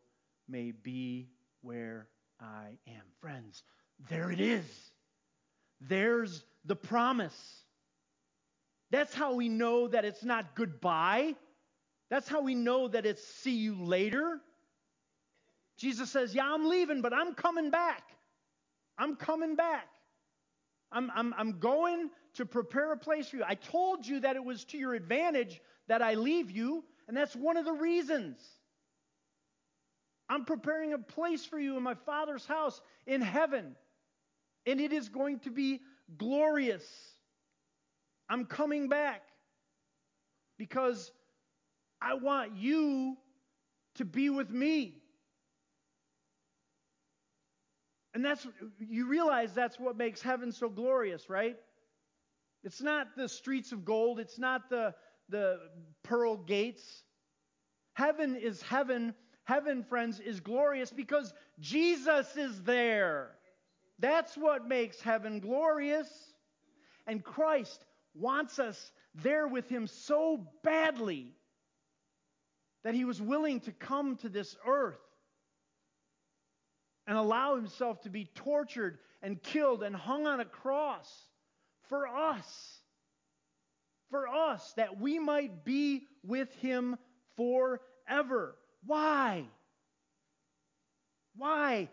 may 0.48 0.72
be 0.72 1.30
where 1.62 2.08
I 2.40 2.78
am. 2.88 3.04
Friends, 3.22 3.64
there 4.10 4.32
it 4.32 4.40
is. 4.40 4.66
There's 5.82 6.44
the 6.66 6.76
promise. 6.76 7.64
That's 8.92 9.14
how 9.14 9.34
we 9.34 9.50
know 9.50 9.88
that 9.88 10.06
it's 10.06 10.24
not 10.24 10.56
goodbye. 10.56 11.36
That's 12.10 12.28
how 12.28 12.42
we 12.42 12.56
know 12.56 12.88
that 12.88 13.06
it's 13.06 13.24
see 13.24 13.56
you 13.56 13.84
later. 13.84 14.40
Jesus 15.78 16.10
says, 16.10 16.34
Yeah, 16.34 16.54
I'm 16.54 16.68
leaving, 16.68 17.02
but 17.02 17.14
I'm 17.14 17.34
coming 17.34 17.70
back. 17.70 18.04
I'm 18.98 19.16
coming 19.16 19.56
back. 19.56 19.88
I'm, 20.92 21.12
I'm, 21.16 21.34
I'm 21.38 21.60
going 21.60 22.10
to 22.36 22.46
prepare 22.46 22.92
a 22.92 22.98
place 22.98 23.30
for 23.30 23.38
you. 23.38 23.44
I 23.48 23.56
told 23.56 24.06
you 24.06 24.22
that 24.22 24.36
it 24.36 24.44
was 24.44 24.64
to 24.66 24.78
your 24.78 24.94
advantage 24.94 25.62
that 25.88 26.02
I 26.02 26.16
leave 26.16 26.52
you, 26.52 26.84
and 27.08 27.16
that's 27.16 27.36
one 27.36 27.58
of 27.58 27.66
the 27.66 27.74
reasons. 27.74 28.40
I'm 30.30 30.46
preparing 30.46 30.94
a 30.94 30.98
place 30.98 31.46
for 31.46 31.60
you 31.60 31.78
in 31.78 31.84
my 31.84 31.94
Father's 31.94 32.46
house 32.46 32.82
in 33.06 33.22
heaven, 33.22 33.76
and 34.66 34.82
it 34.82 34.92
is 34.92 35.10
going 35.10 35.40
to 35.40 35.52
be 35.52 35.82
glorious. 36.18 36.84
I'm 38.28 38.46
coming 38.46 38.90
back 38.90 39.22
because 40.58 41.12
I 42.02 42.16
want 42.16 42.56
you 42.56 43.18
to 43.96 44.06
be 44.06 44.30
with 44.30 44.50
me. 44.50 45.02
And 48.16 48.24
that's, 48.24 48.48
you 48.80 49.08
realize 49.08 49.54
that's 49.54 49.78
what 49.78 49.98
makes 49.98 50.22
heaven 50.22 50.54
so 50.54 50.70
glorious, 50.70 51.30
right? 51.30 51.58
It's 52.64 52.82
not 52.82 53.08
the 53.18 53.28
streets 53.28 53.74
of 53.74 53.84
gold, 53.84 54.22
it's 54.22 54.40
not 54.40 54.70
the, 54.70 54.96
the 55.28 55.60
pearl 56.02 56.38
gates. 56.38 57.04
Heaven 57.94 58.38
is 58.38 58.62
heaven. 58.62 59.14
Heaven, 59.44 59.84
friends, 59.84 60.20
is 60.20 60.40
glorious 60.40 60.92
because 60.92 61.32
Jesus 61.60 62.36
is 62.36 62.64
there. 62.64 63.32
That's 64.00 64.36
what 64.36 64.68
makes 64.68 65.00
heaven 65.00 65.40
glorious. 65.40 66.08
And 67.06 67.24
Christ 67.24 67.86
wants 68.16 68.58
us 68.60 68.92
there 69.14 69.48
with 69.48 69.70
him 69.70 69.86
so 69.86 70.48
badly 70.64 71.36
that 72.84 72.96
he 72.96 73.06
was 73.06 73.22
willing 73.22 73.60
to 73.62 73.72
come 73.72 74.16
to 74.18 74.30
this 74.30 74.56
earth 74.66 75.05
and 77.08 77.18
allow 77.18 77.56
himself 77.56 78.02
to 78.02 78.10
be 78.10 78.26
tortured 78.36 79.00
and 79.22 79.42
killed 79.42 79.84
and 79.84 79.96
hung 79.96 80.28
on 80.28 80.40
a 80.40 80.46
cross 80.46 81.10
for 81.90 82.08
us. 82.08 82.80
For 84.10 84.28
us, 84.28 84.74
that 84.78 85.00
we 85.00 85.20
might 85.20 85.66
be 85.66 86.08
with 86.24 86.54
him 86.56 86.96
forever. 87.36 88.56
Why? 88.86 89.46
Why? 91.36 91.90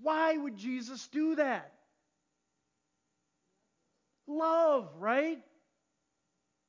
Why 0.00 0.36
would 0.36 0.56
Jesus 0.56 1.06
do 1.08 1.36
that? 1.36 1.72
Love, 4.26 4.90
right? 4.98 5.38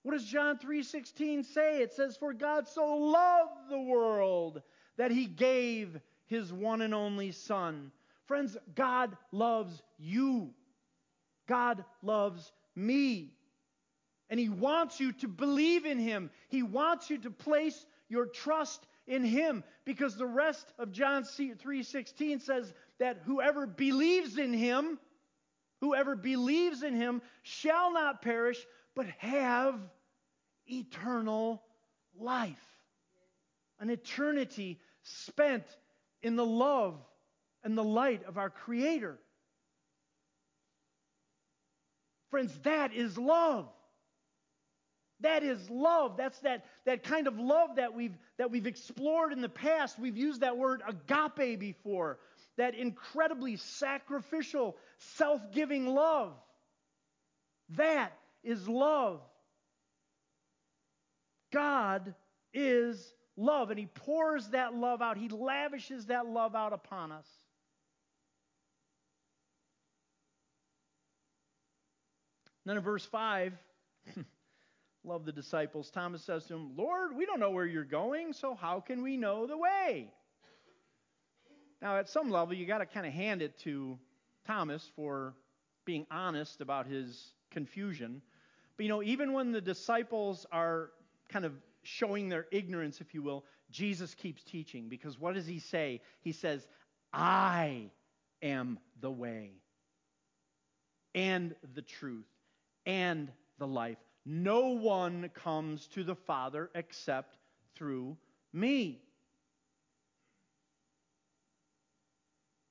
What 0.04 0.14
does 0.14 0.26
John 0.26 0.58
3:16 0.60 1.44
say? 1.44 1.82
It 1.82 1.94
says 1.94 2.18
for 2.18 2.34
God 2.34 2.68
so 2.68 2.86
loved 2.96 3.70
the 3.70 3.80
world 3.80 4.62
that 4.98 5.12
he 5.12 5.26
gave 5.26 6.00
his 6.34 6.52
one 6.52 6.82
and 6.82 6.94
only 6.94 7.32
son. 7.32 7.92
Friends, 8.26 8.58
God 8.76 9.16
loves 9.32 9.82
you. 9.98 10.54
God 11.48 11.84
loves 12.02 12.52
me. 12.76 13.34
And 14.30 14.40
he 14.40 14.50
wants 14.50 15.00
you 15.00 15.12
to 15.14 15.28
believe 15.28 15.86
in 15.86 16.00
him. 16.00 16.32
He 16.50 16.64
wants 16.64 17.10
you 17.10 17.18
to 17.20 17.32
place 17.32 17.86
your 18.10 18.26
trust 18.26 18.86
in 19.06 19.24
him 19.24 19.64
because 19.86 20.16
the 20.16 20.26
rest 20.26 20.72
of 20.80 20.92
John 20.92 21.24
3:16 21.24 22.40
says 22.40 22.74
that 23.00 23.18
whoever 23.26 23.68
believes 23.68 24.38
in 24.38 24.54
him 24.54 24.98
whoever 25.84 26.16
believes 26.16 26.82
in 26.82 26.96
him 26.96 27.22
shall 27.42 27.92
not 27.92 28.22
perish 28.22 28.66
but 28.96 29.06
have 29.18 29.78
eternal 30.66 31.62
life. 32.18 32.66
An 33.82 33.90
eternity 33.90 34.80
spent 35.02 35.66
in 36.24 36.36
the 36.36 36.46
love 36.46 36.96
and 37.64 37.78
the 37.78 37.84
light 37.84 38.24
of 38.26 38.38
our 38.38 38.50
Creator. 38.50 39.20
Friends, 42.32 42.58
that 42.64 42.94
is 42.94 43.18
love. 43.18 43.68
That 45.20 45.44
is 45.44 45.70
love. 45.70 46.18
That's 46.18 46.38
that, 46.40 46.66
that 46.86 47.04
kind 47.04 47.28
of 47.28 47.40
love 47.40 47.76
that 47.76 47.94
we've, 47.94 48.18
that 48.38 48.50
we've 48.52 48.66
explored 48.66 49.32
in 49.32 49.42
the 49.42 49.50
past. 49.50 50.00
We've 50.00 50.18
used 50.18 50.42
that 50.42 50.58
word 50.58 50.82
agape 50.88 51.60
before. 51.60 52.18
That 52.58 52.76
incredibly 52.76 53.58
sacrificial, 53.58 54.76
self 55.18 55.42
giving 55.52 55.88
love. 55.88 56.34
That 57.70 58.14
is 58.44 58.68
love. 58.68 59.22
God 61.52 62.14
is 62.54 63.14
love, 63.38 63.70
and 63.70 63.80
He 63.80 63.88
pours 63.88 64.48
that 64.50 64.74
love 64.74 65.02
out, 65.02 65.18
He 65.18 65.30
lavishes 65.30 66.08
that 66.08 66.26
love 66.26 66.56
out 66.56 66.74
upon 66.74 67.12
us. 67.12 67.28
then 72.66 72.78
in 72.78 72.84
verse 72.84 73.06
5, 73.06 73.54
love 75.04 75.26
the 75.26 75.32
disciples. 75.32 75.90
Thomas 75.92 76.24
says 76.24 76.46
to 76.46 76.56
him, 76.56 76.72
Lord, 76.78 77.16
we 77.16 77.26
don't 77.26 77.40
know 77.40 77.52
where 77.52 77.66
you're 77.66 77.84
going, 77.84 78.34
so 78.34 78.56
how 78.56 78.80
can 78.80 79.04
we 79.04 79.18
know 79.18 79.46
the 79.46 79.58
way? 79.58 80.10
Now, 81.82 81.98
at 81.98 82.08
some 82.08 82.30
level, 82.30 82.54
you 82.54 82.66
got 82.66 82.78
to 82.78 82.86
kind 82.86 83.06
of 83.06 83.12
hand 83.12 83.42
it 83.42 83.58
to 83.60 84.00
Thomas 84.48 84.90
for 84.96 85.34
being 85.86 86.08
honest 86.10 86.62
about 86.62 86.88
his 86.88 87.34
confusion. 87.52 88.22
But 88.78 88.84
you 88.84 88.90
know, 88.90 89.04
even 89.04 89.34
when 89.34 89.52
the 89.52 89.60
disciples 89.60 90.46
are 90.52 90.92
kind 91.28 91.44
of 91.44 91.54
showing 91.84 92.30
their 92.30 92.48
ignorance, 92.52 93.02
if 93.02 93.14
you 93.14 93.22
will, 93.22 93.46
Jesus 93.70 94.14
keeps 94.16 94.44
teaching 94.44 94.90
because 94.90 95.20
what 95.20 95.36
does 95.36 95.46
he 95.46 95.60
say? 95.60 96.02
He 96.22 96.32
says, 96.32 96.66
I 97.12 97.92
am 98.42 98.80
the 99.00 99.12
way 99.12 99.52
and 101.16 101.56
the 101.76 101.82
truth 101.82 102.26
and 102.86 103.32
the 103.60 103.68
life. 103.68 103.98
No 104.26 104.70
one 104.70 105.30
comes 105.34 105.88
to 105.88 106.04
the 106.04 106.16
Father 106.16 106.70
except 106.74 107.36
through 107.76 108.18
me. 108.52 109.02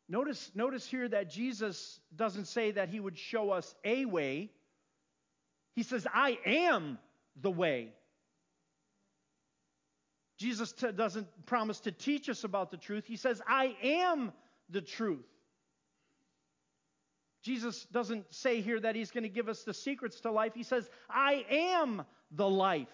Notice, 0.08 0.50
notice 0.54 0.86
here 0.86 1.08
that 1.08 1.30
Jesus 1.30 2.00
doesn't 2.14 2.46
say 2.46 2.72
that 2.72 2.88
he 2.88 3.00
would 3.00 3.16
show 3.16 3.50
us 3.50 3.74
a 3.84 4.04
way. 4.04 4.50
He 5.74 5.82
says, 5.82 6.06
I 6.12 6.38
am 6.44 6.98
the 7.40 7.50
way. 7.50 7.92
Jesus 10.42 10.72
t- 10.72 10.90
doesn't 10.90 11.28
promise 11.46 11.78
to 11.80 11.92
teach 11.92 12.28
us 12.28 12.42
about 12.42 12.72
the 12.72 12.76
truth. 12.76 13.04
He 13.06 13.16
says, 13.16 13.40
I 13.46 13.76
am 13.80 14.32
the 14.68 14.80
truth. 14.80 15.24
Jesus 17.42 17.86
doesn't 17.92 18.32
say 18.34 18.60
here 18.60 18.80
that 18.80 18.96
he's 18.96 19.12
going 19.12 19.22
to 19.22 19.28
give 19.28 19.48
us 19.48 19.62
the 19.62 19.72
secrets 19.72 20.20
to 20.22 20.32
life. 20.32 20.52
He 20.54 20.64
says, 20.64 20.88
I 21.08 21.44
am 21.48 22.02
the 22.32 22.48
life. 22.48 22.88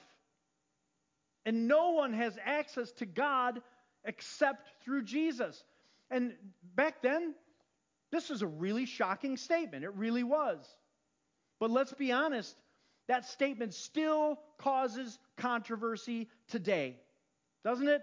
And 1.46 1.68
no 1.68 1.92
one 1.92 2.12
has 2.12 2.36
access 2.44 2.92
to 2.92 3.06
God 3.06 3.62
except 4.04 4.68
through 4.84 5.04
Jesus. 5.04 5.64
And 6.10 6.34
back 6.74 7.00
then, 7.00 7.34
this 8.12 8.28
was 8.28 8.42
a 8.42 8.46
really 8.46 8.84
shocking 8.84 9.38
statement. 9.38 9.84
It 9.84 9.94
really 9.94 10.22
was. 10.22 10.58
But 11.60 11.70
let's 11.70 11.94
be 11.94 12.12
honest, 12.12 12.54
that 13.06 13.24
statement 13.24 13.72
still 13.72 14.38
causes 14.58 15.18
controversy 15.38 16.28
today, 16.48 16.98
doesn't 17.64 17.88
it? 17.88 18.02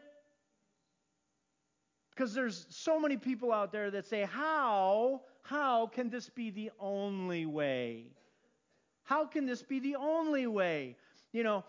Because 2.11 2.33
there's 2.33 2.65
so 2.69 2.99
many 2.99 3.17
people 3.17 3.51
out 3.51 3.71
there 3.71 3.91
that 3.91 4.05
say, 4.05 4.21
How, 4.23 5.21
how 5.41 5.87
can 5.87 6.09
this 6.09 6.29
be 6.29 6.49
the 6.49 6.71
only 6.79 7.45
way? 7.45 8.05
How 9.03 9.25
can 9.25 9.45
this 9.45 9.61
be 9.61 9.79
the 9.79 9.95
only 9.95 10.47
way? 10.47 10.95
You 11.31 11.43
know, 11.43 11.63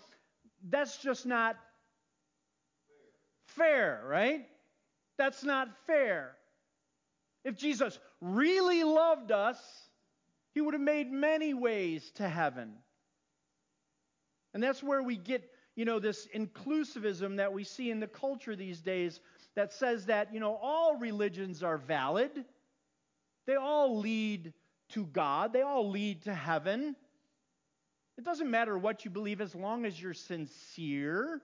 that's 0.69 0.99
just 0.99 1.27
not 1.27 1.57
fair, 3.47 4.03
right? 4.07 4.47
That's 5.19 5.45
not 5.45 5.69
fair. 5.87 6.37
If 7.45 7.57
Jesus 7.57 7.99
really 8.21 8.85
loved 8.85 9.33
us, 9.33 9.59
he 10.53 10.61
would 10.61 10.75
have 10.75 10.83
made 10.83 11.13
many 11.13 11.55
ways 11.55 12.11
to 12.17 12.29
heaven. 12.29 12.73
And 14.55 14.63
that's 14.63 14.83
where 14.83 15.03
we 15.03 15.17
get, 15.17 15.45
you 15.77 15.85
know, 15.85 15.99
this 15.99 16.27
inclusivism 16.35 17.37
that 17.37 17.53
we 17.53 17.63
see 17.63 17.91
in 17.91 18.01
the 18.01 18.07
culture 18.07 18.57
these 18.57 18.81
days 18.81 19.21
that 19.55 19.73
says 19.73 20.07
that, 20.07 20.33
you 20.33 20.41
know, 20.41 20.59
all 20.61 20.97
religions 20.97 21.63
are 21.63 21.77
valid. 21.77 22.31
They 23.47 23.57
all 23.57 23.99
lead 23.99 24.55
to 24.91 25.05
God. 25.05 25.53
They 25.53 25.61
all 25.61 25.91
lead 25.91 26.23
to 26.23 26.35
heaven. 26.35 26.97
It 28.17 28.25
doesn't 28.25 28.51
matter 28.51 28.79
what 28.79 29.05
you 29.05 29.11
believe 29.11 29.43
as 29.43 29.55
long 29.55 29.85
as 29.85 30.01
you're 30.01 30.15
sincere. 30.15 31.43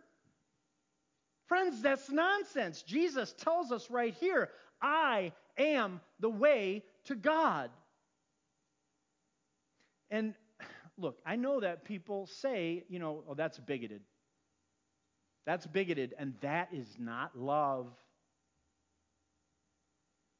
Friends, 1.47 1.83
that's 1.83 2.11
nonsense. 2.11 2.83
Jesus 2.83 3.35
tells 3.35 3.71
us 3.71 3.91
right 3.91 4.15
here 4.15 4.49
I 4.81 5.33
am 5.59 6.01
the 6.21 6.31
way 6.31 6.85
to 7.05 7.15
God. 7.15 7.71
And 10.11 10.35
look, 10.97 11.19
I 11.27 11.37
know 11.37 11.61
that 11.61 11.85
people 11.85 12.27
say, 12.27 12.85
you 12.89 12.99
know, 12.99 13.23
oh, 13.29 13.35
that's 13.35 13.59
bigoted. 13.59 14.01
That's 15.47 15.67
bigoted, 15.67 16.15
and 16.19 16.35
that 16.41 16.69
is 16.73 16.87
not 16.99 17.37
love. 17.39 17.89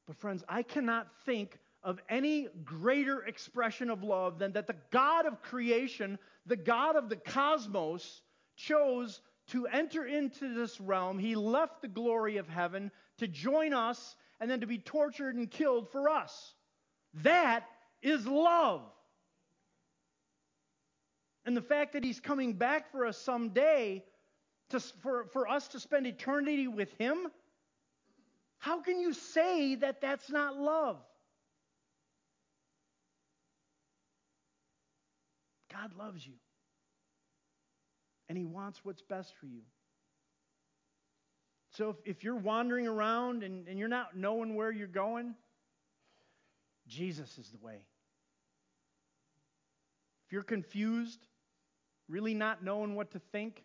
But, 0.07 0.17
friends, 0.17 0.43
I 0.47 0.63
cannot 0.63 1.07
think 1.25 1.59
of 1.83 1.99
any 2.09 2.47
greater 2.63 3.23
expression 3.23 3.89
of 3.89 4.03
love 4.03 4.39
than 4.39 4.53
that 4.53 4.67
the 4.67 4.75
God 4.91 5.25
of 5.25 5.41
creation, 5.41 6.17
the 6.45 6.55
God 6.55 6.95
of 6.95 7.09
the 7.09 7.17
cosmos, 7.17 8.21
chose 8.55 9.21
to 9.47 9.67
enter 9.67 10.05
into 10.05 10.53
this 10.53 10.79
realm. 10.79 11.19
He 11.19 11.35
left 11.35 11.81
the 11.81 11.87
glory 11.89 12.37
of 12.37 12.47
heaven 12.47 12.91
to 13.17 13.27
join 13.27 13.73
us 13.73 14.15
and 14.39 14.49
then 14.49 14.61
to 14.61 14.67
be 14.67 14.77
tortured 14.77 15.35
and 15.35 15.51
killed 15.51 15.89
for 15.91 16.09
us. 16.09 16.53
That 17.15 17.65
is 18.01 18.25
love. 18.25 18.81
And 21.45 21.57
the 21.57 21.61
fact 21.61 21.93
that 21.93 22.05
he's 22.05 22.21
coming 22.21 22.53
back 22.53 22.91
for 22.91 23.05
us 23.05 23.17
someday 23.17 24.03
to, 24.73 24.79
for, 24.79 25.25
for 25.31 25.47
us 25.47 25.67
to 25.69 25.79
spend 25.79 26.07
eternity 26.07 26.67
with 26.67 26.91
him, 26.97 27.27
how 28.57 28.81
can 28.81 28.99
you 28.99 29.13
say 29.13 29.75
that 29.75 30.01
that's 30.01 30.29
not 30.29 30.57
love? 30.57 30.97
God 35.71 35.91
loves 35.97 36.25
you. 36.25 36.33
And 38.29 38.37
he 38.37 38.45
wants 38.45 38.79
what's 38.83 39.01
best 39.01 39.33
for 39.39 39.45
you. 39.45 39.61
So 41.71 41.89
if, 41.89 41.95
if 42.05 42.23
you're 42.23 42.35
wandering 42.35 42.87
around 42.87 43.43
and, 43.43 43.67
and 43.67 43.77
you're 43.77 43.87
not 43.87 44.15
knowing 44.15 44.55
where 44.55 44.71
you're 44.71 44.87
going, 44.87 45.35
Jesus 46.87 47.37
is 47.37 47.49
the 47.49 47.63
way. 47.63 47.79
If 50.25 50.31
you're 50.31 50.43
confused, 50.43 51.19
really 52.07 52.33
not 52.33 52.63
knowing 52.63 52.95
what 52.95 53.11
to 53.11 53.19
think, 53.31 53.63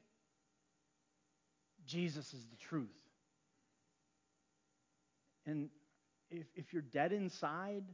Jesus 1.88 2.34
is 2.34 2.44
the 2.46 2.56
truth. 2.56 2.94
And 5.46 5.70
if, 6.30 6.46
if 6.54 6.72
you're 6.72 6.82
dead 6.82 7.12
inside 7.12 7.84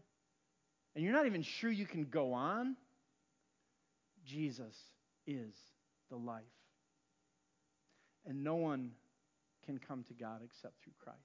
and 0.95 1.05
you're 1.05 1.13
not 1.13 1.27
even 1.27 1.43
sure 1.43 1.71
you 1.71 1.87
can 1.87 2.05
go 2.05 2.33
on, 2.33 2.77
Jesus 4.27 4.77
is 5.27 5.55
the 6.11 6.17
life. 6.17 6.43
And 8.27 8.43
no 8.43 8.57
one 8.57 8.91
can 9.65 9.79
come 9.79 10.03
to 10.05 10.15
God 10.15 10.41
except 10.45 10.83
through 10.83 10.95
Christ. 10.99 11.19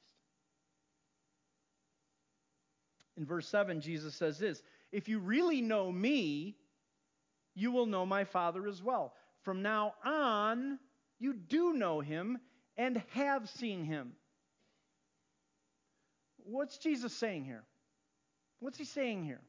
In 3.17 3.25
verse 3.25 3.47
7, 3.47 3.81
Jesus 3.81 4.13
says 4.13 4.37
this 4.37 4.61
If 4.91 5.09
you 5.09 5.19
really 5.19 5.61
know 5.61 5.91
me, 5.91 6.55
you 7.55 7.71
will 7.71 7.87
know 7.87 8.05
my 8.05 8.25
Father 8.25 8.67
as 8.67 8.83
well. 8.83 9.13
From 9.41 9.63
now 9.63 9.93
on, 10.05 10.77
you 11.19 11.33
do 11.33 11.73
know 11.73 11.99
him 11.99 12.37
and 12.79 13.03
have 13.11 13.49
seen 13.49 13.83
him. 13.83 14.13
What's 16.37 16.77
Jesus 16.77 17.13
saying 17.13 17.43
here? 17.43 17.65
What's 18.61 18.77
he 18.77 18.85
saying 18.85 19.25
here? 19.25 19.41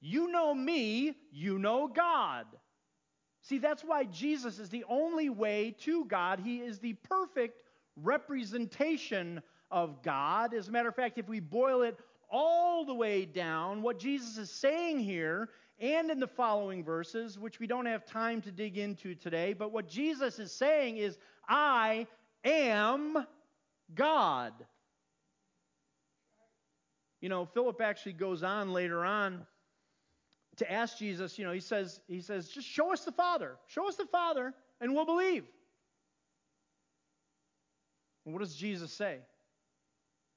You 0.00 0.32
know 0.32 0.52
me, 0.52 1.14
you 1.30 1.60
know 1.60 1.86
God. 1.86 2.46
See, 3.42 3.58
that's 3.58 3.84
why 3.84 4.04
Jesus 4.04 4.58
is 4.58 4.68
the 4.68 4.84
only 4.88 5.30
way 5.30 5.76
to 5.82 6.04
God. 6.06 6.40
He 6.40 6.56
is 6.56 6.80
the 6.80 6.94
perfect 6.94 7.62
representation 7.96 9.40
of 9.70 10.02
God. 10.02 10.52
As 10.54 10.66
a 10.66 10.72
matter 10.72 10.88
of 10.88 10.96
fact, 10.96 11.18
if 11.18 11.28
we 11.28 11.38
boil 11.38 11.82
it 11.82 11.96
all 12.28 12.84
the 12.84 12.94
way 12.94 13.24
down, 13.24 13.80
what 13.82 14.00
Jesus 14.00 14.38
is 14.38 14.50
saying 14.50 14.98
here 14.98 15.50
and 15.80 16.10
in 16.10 16.20
the 16.20 16.26
following 16.26 16.82
verses, 16.84 17.38
which 17.38 17.60
we 17.60 17.66
don't 17.66 17.86
have 17.86 18.04
time 18.04 18.42
to 18.42 18.50
dig 18.50 18.78
into 18.78 19.14
today, 19.14 19.52
but 19.52 19.72
what 19.72 19.88
Jesus 19.88 20.38
is 20.38 20.52
saying 20.52 20.96
is, 20.96 21.16
I 21.48 22.06
am 22.44 23.26
God. 23.94 24.52
You 27.20 27.28
know, 27.28 27.46
Philip 27.46 27.80
actually 27.80 28.12
goes 28.14 28.42
on 28.42 28.72
later 28.72 29.04
on 29.04 29.46
to 30.56 30.70
ask 30.70 30.98
Jesus, 30.98 31.38
you 31.38 31.44
know, 31.44 31.52
he 31.52 31.60
says, 31.60 32.00
he 32.08 32.20
says, 32.20 32.48
just 32.48 32.66
show 32.66 32.92
us 32.92 33.04
the 33.04 33.12
Father. 33.12 33.56
Show 33.68 33.88
us 33.88 33.96
the 33.96 34.06
Father, 34.06 34.52
and 34.80 34.94
we'll 34.94 35.06
believe. 35.06 35.44
And 38.24 38.34
what 38.34 38.40
does 38.40 38.54
Jesus 38.54 38.92
say? 38.92 39.18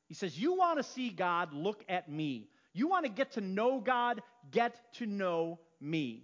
He 0.07 0.13
says, 0.13 0.37
You 0.37 0.55
want 0.55 0.77
to 0.77 0.83
see 0.83 1.09
God, 1.09 1.53
look 1.53 1.83
at 1.87 2.09
me. 2.09 2.47
You 2.73 2.87
want 2.87 3.05
to 3.05 3.11
get 3.11 3.31
to 3.33 3.41
know 3.41 3.79
God, 3.79 4.21
get 4.51 4.93
to 4.95 5.05
know 5.05 5.59
me. 5.79 6.23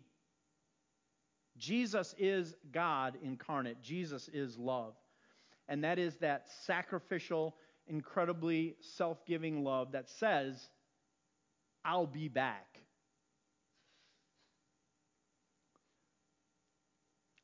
Jesus 1.58 2.14
is 2.18 2.56
God 2.72 3.18
incarnate. 3.24 3.82
Jesus 3.82 4.30
is 4.32 4.58
love. 4.58 4.94
And 5.68 5.84
that 5.84 6.00
is 6.00 6.16
that 6.18 6.48
sacrificial, 6.66 7.56
incredibly 7.88 8.76
self 8.80 9.26
giving 9.26 9.64
love 9.64 9.92
that 9.92 10.10
says, 10.10 10.70
I'll 11.84 12.08
be 12.08 12.28
back. 12.28 12.82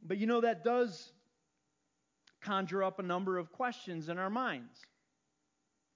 But 0.06 0.18
you 0.18 0.28
know, 0.28 0.42
that 0.42 0.64
does 0.64 1.12
conjure 2.42 2.84
up 2.84 3.00
a 3.00 3.04
number 3.04 3.38
of 3.38 3.52
questions 3.52 4.10
in 4.10 4.18
our 4.18 4.30
minds. 4.30 4.80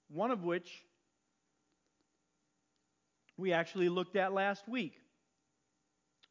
One 0.10 0.32
of 0.32 0.44
which 0.44 0.86
we 3.38 3.54
actually 3.54 3.90
looked 3.90 4.16
at 4.16 4.34
last 4.34 4.68
week. 4.68 5.00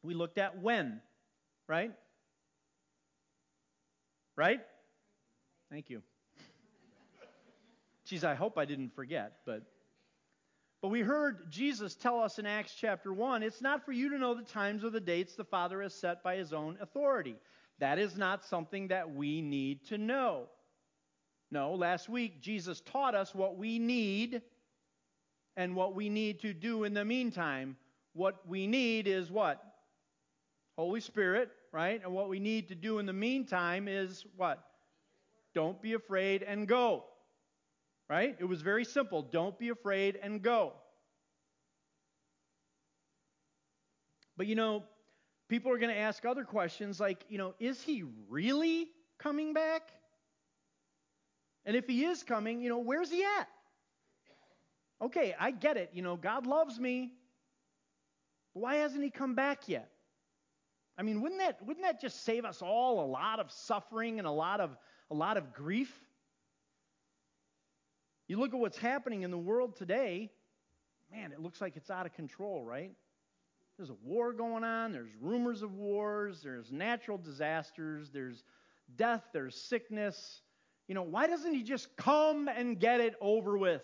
We 0.03 0.13
looked 0.13 0.37
at 0.37 0.61
when, 0.61 1.01
right? 1.67 1.91
Right? 4.35 4.61
Thank 5.71 5.89
you. 5.89 6.03
Geez, 8.05 8.23
I 8.23 8.35
hope 8.35 8.57
I 8.57 8.65
didn't 8.65 8.93
forget, 8.95 9.39
but 9.45 9.63
but 10.81 10.89
we 10.89 11.01
heard 11.01 11.49
Jesus 11.49 11.95
tell 11.95 12.19
us 12.19 12.37
in 12.37 12.45
Acts 12.45 12.75
chapter 12.79 13.11
1, 13.11 13.41
it's 13.41 13.61
not 13.61 13.83
for 13.83 13.91
you 13.91 14.09
to 14.09 14.19
know 14.19 14.35
the 14.35 14.43
times 14.43 14.83
or 14.83 14.91
the 14.91 14.99
dates 14.99 15.35
the 15.35 15.43
Father 15.43 15.81
has 15.81 15.93
set 15.93 16.23
by 16.23 16.35
his 16.35 16.53
own 16.53 16.77
authority. 16.79 17.35
That 17.79 17.97
is 17.97 18.15
not 18.15 18.45
something 18.45 18.87
that 18.89 19.13
we 19.13 19.41
need 19.41 19.85
to 19.87 19.97
know. 19.97 20.45
No, 21.49 21.73
last 21.73 22.09
week 22.09 22.41
Jesus 22.41 22.81
taught 22.81 23.15
us 23.15 23.33
what 23.33 23.57
we 23.57 23.79
need 23.79 24.41
and 25.57 25.75
what 25.75 25.93
we 25.93 26.07
need 26.07 26.39
to 26.41 26.53
do 26.53 26.85
in 26.85 26.93
the 26.93 27.03
meantime. 27.03 27.75
What 28.13 28.47
we 28.47 28.65
need 28.65 29.07
is 29.07 29.29
what? 29.29 29.61
Holy 30.77 31.01
Spirit, 31.01 31.49
right? 31.73 32.01
And 32.01 32.13
what 32.13 32.29
we 32.29 32.39
need 32.39 32.69
to 32.69 32.75
do 32.75 32.99
in 32.99 33.05
the 33.05 33.13
meantime 33.13 33.89
is 33.89 34.25
what? 34.37 34.63
don't 35.57 35.81
be 35.81 35.93
afraid 35.93 36.43
and 36.43 36.67
go. 36.67 37.03
Right? 38.07 38.35
It 38.37 38.45
was 38.45 38.61
very 38.61 38.85
simple. 38.85 39.23
Don't 39.23 39.57
be 39.57 39.69
afraid 39.69 40.15
and 40.21 40.39
go. 40.39 40.73
But 44.37 44.45
you 44.45 44.53
know, 44.53 44.83
people 45.49 45.71
are 45.71 45.79
going 45.79 45.91
to 45.91 45.99
ask 45.99 46.25
other 46.25 46.43
questions 46.43 46.99
like, 46.99 47.25
you 47.27 47.39
know, 47.39 47.55
is 47.59 47.81
he 47.81 48.03
really 48.29 48.87
coming 49.17 49.53
back? 49.53 49.89
And 51.65 51.75
if 51.75 51.87
he 51.87 52.05
is 52.05 52.21
coming, 52.21 52.61
you 52.61 52.69
know, 52.69 52.77
where's 52.77 53.09
he 53.09 53.23
at? 53.23 53.49
Okay, 55.01 55.35
I 55.39 55.51
get 55.51 55.77
it. 55.77 55.91
You 55.93 56.01
know, 56.01 56.15
God 56.15 56.47
loves 56.47 56.79
me. 56.79 57.13
But 58.53 58.61
why 58.61 58.75
hasn't 58.75 59.03
he 59.03 59.09
come 59.09 59.35
back 59.35 59.67
yet? 59.67 59.89
I 60.97 61.03
mean, 61.03 61.21
wouldn't 61.21 61.39
that 61.41 61.63
wouldn't 61.65 61.85
that 61.85 62.01
just 62.01 62.23
save 62.23 62.43
us 62.43 62.61
all 62.61 63.03
a 63.03 63.07
lot 63.07 63.39
of 63.39 63.51
suffering 63.51 64.17
and 64.17 64.27
a 64.27 64.31
lot 64.31 64.59
of 64.59 64.75
a 65.11 65.13
lot 65.13 65.37
of 65.37 65.53
grief? 65.53 65.93
You 68.27 68.39
look 68.39 68.53
at 68.53 68.59
what's 68.59 68.77
happening 68.77 69.21
in 69.21 69.31
the 69.31 69.37
world 69.37 69.75
today, 69.75 70.31
man, 71.11 71.31
it 71.31 71.39
looks 71.39 71.61
like 71.61 71.77
it's 71.77 71.89
out 71.89 72.05
of 72.05 72.13
control, 72.13 72.65
right? 72.65 72.91
There's 73.77 73.91
a 73.91 73.97
war 74.03 74.33
going 74.33 74.63
on, 74.63 74.91
there's 74.91 75.15
rumors 75.21 75.61
of 75.61 75.75
wars, 75.75 76.41
there's 76.43 76.71
natural 76.71 77.19
disasters, 77.19 78.09
there's 78.09 78.43
death, 78.95 79.23
there's 79.33 79.55
sickness, 79.55 80.41
you 80.87 80.95
know, 80.95 81.03
why 81.03 81.27
doesn't 81.27 81.53
he 81.53 81.63
just 81.63 81.95
come 81.95 82.47
and 82.47 82.79
get 82.79 83.01
it 83.01 83.15
over 83.21 83.57
with? 83.57 83.83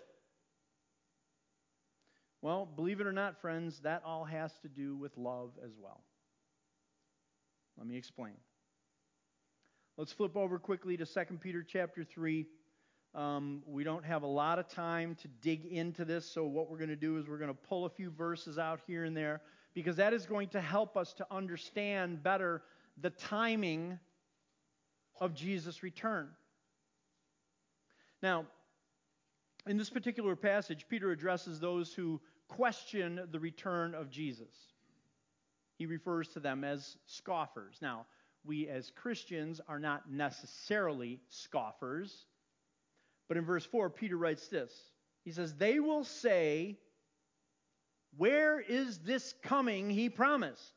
Well, 2.43 2.67
believe 2.75 2.99
it 2.99 3.08
or 3.08 3.13
not, 3.13 3.39
friends, 3.39 3.79
that 3.84 4.03
all 4.06 4.25
has 4.25 4.51
to 4.63 4.67
do 4.67 4.97
with 4.97 5.17
love 5.17 5.51
as 5.63 5.71
well. 5.82 6.01
Let 7.77 7.88
me 7.88 7.95
explain. 7.95 8.34
Let's 9.95 10.12
flip 10.12 10.36
over 10.36 10.60
quickly 10.60 10.97
to 10.97 11.06
2 11.06 11.38
Peter 11.39 11.63
chapter 11.63 12.03
3. 12.03 12.45
Um, 13.15 13.63
we 13.65 13.86
don't 13.86 14.03
have 14.03 14.23
a 14.23 14.27
lot 14.27 14.60
of 14.60 14.67
time 14.67 15.15
to 15.21 15.29
dig 15.41 15.63
into 15.67 16.03
this, 16.03 16.29
so 16.29 16.43
what 16.43 16.69
we're 16.69 16.79
going 16.79 16.89
to 16.89 16.97
do 16.97 17.17
is 17.17 17.29
we're 17.29 17.38
going 17.38 17.47
to 17.47 17.53
pull 17.53 17.86
a 17.86 17.89
few 17.89 18.10
verses 18.10 18.60
out 18.60 18.82
here 18.86 19.06
and 19.06 19.15
there 19.15 19.39
because 19.73 19.95
that 19.95 20.12
is 20.12 20.25
going 20.25 20.49
to 20.49 20.60
help 20.60 20.97
us 20.97 21.13
to 21.13 21.27
understand 21.32 22.23
better 22.23 22.62
the 22.99 23.12
timing 23.12 23.97
of 25.21 25.34
Jesus' 25.34 25.82
return. 25.82 26.27
Now, 28.21 28.47
in 29.65 29.77
this 29.77 29.89
particular 29.89 30.36
passage, 30.36 30.88
Peter 30.89 31.12
addresses 31.12 31.62
those 31.62 31.93
who 31.93 32.19
question 32.54 33.28
the 33.32 33.39
return 33.39 33.96
of 33.96 34.10
Jesus. 34.10 34.54
He 35.78 35.86
refers 35.86 36.30
to 36.30 36.39
them 36.39 36.63
as 36.63 36.98
scoffers. 37.06 37.80
Now, 37.82 38.06
we 38.46 38.68
as 38.68 38.92
Christians 38.92 39.62
are 39.68 39.80
not 39.80 40.12
necessarily 40.12 41.20
scoffers, 41.30 42.26
but 43.28 43.38
in 43.38 43.46
verse 43.46 43.66
4, 43.66 43.89
Peter 43.89 44.18
writes 44.18 44.48
this 44.48 44.72
He 45.24 45.32
says, 45.32 45.56
They 45.56 45.80
will 45.80 46.04
say, 46.04 46.78
Where 48.18 48.60
is 48.60 49.00
this 49.00 49.34
coming 49.44 49.89
he 49.89 50.10
promised? 50.10 50.74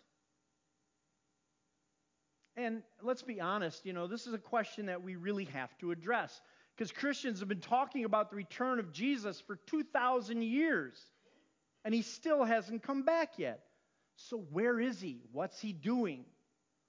And 2.56 2.82
let's 3.02 3.22
be 3.22 3.40
honest, 3.40 3.84
you 3.84 3.92
know, 3.92 4.06
this 4.06 4.26
is 4.26 4.32
a 4.32 4.38
question 4.38 4.86
that 4.86 5.02
we 5.02 5.16
really 5.16 5.44
have 5.44 5.76
to 5.78 5.90
address 5.90 6.40
because 6.74 6.90
Christians 6.90 7.40
have 7.40 7.48
been 7.48 7.60
talking 7.60 8.04
about 8.04 8.30
the 8.30 8.36
return 8.36 8.78
of 8.78 8.92
Jesus 8.92 9.40
for 9.40 9.56
2,000 9.66 10.42
years, 10.42 11.04
and 11.86 11.94
he 11.94 12.02
still 12.02 12.42
hasn't 12.42 12.82
come 12.82 13.04
back 13.04 13.38
yet. 13.38 13.60
So, 14.16 14.38
where 14.50 14.80
is 14.80 15.00
he? 15.00 15.20
What's 15.30 15.60
he 15.60 15.72
doing? 15.72 16.24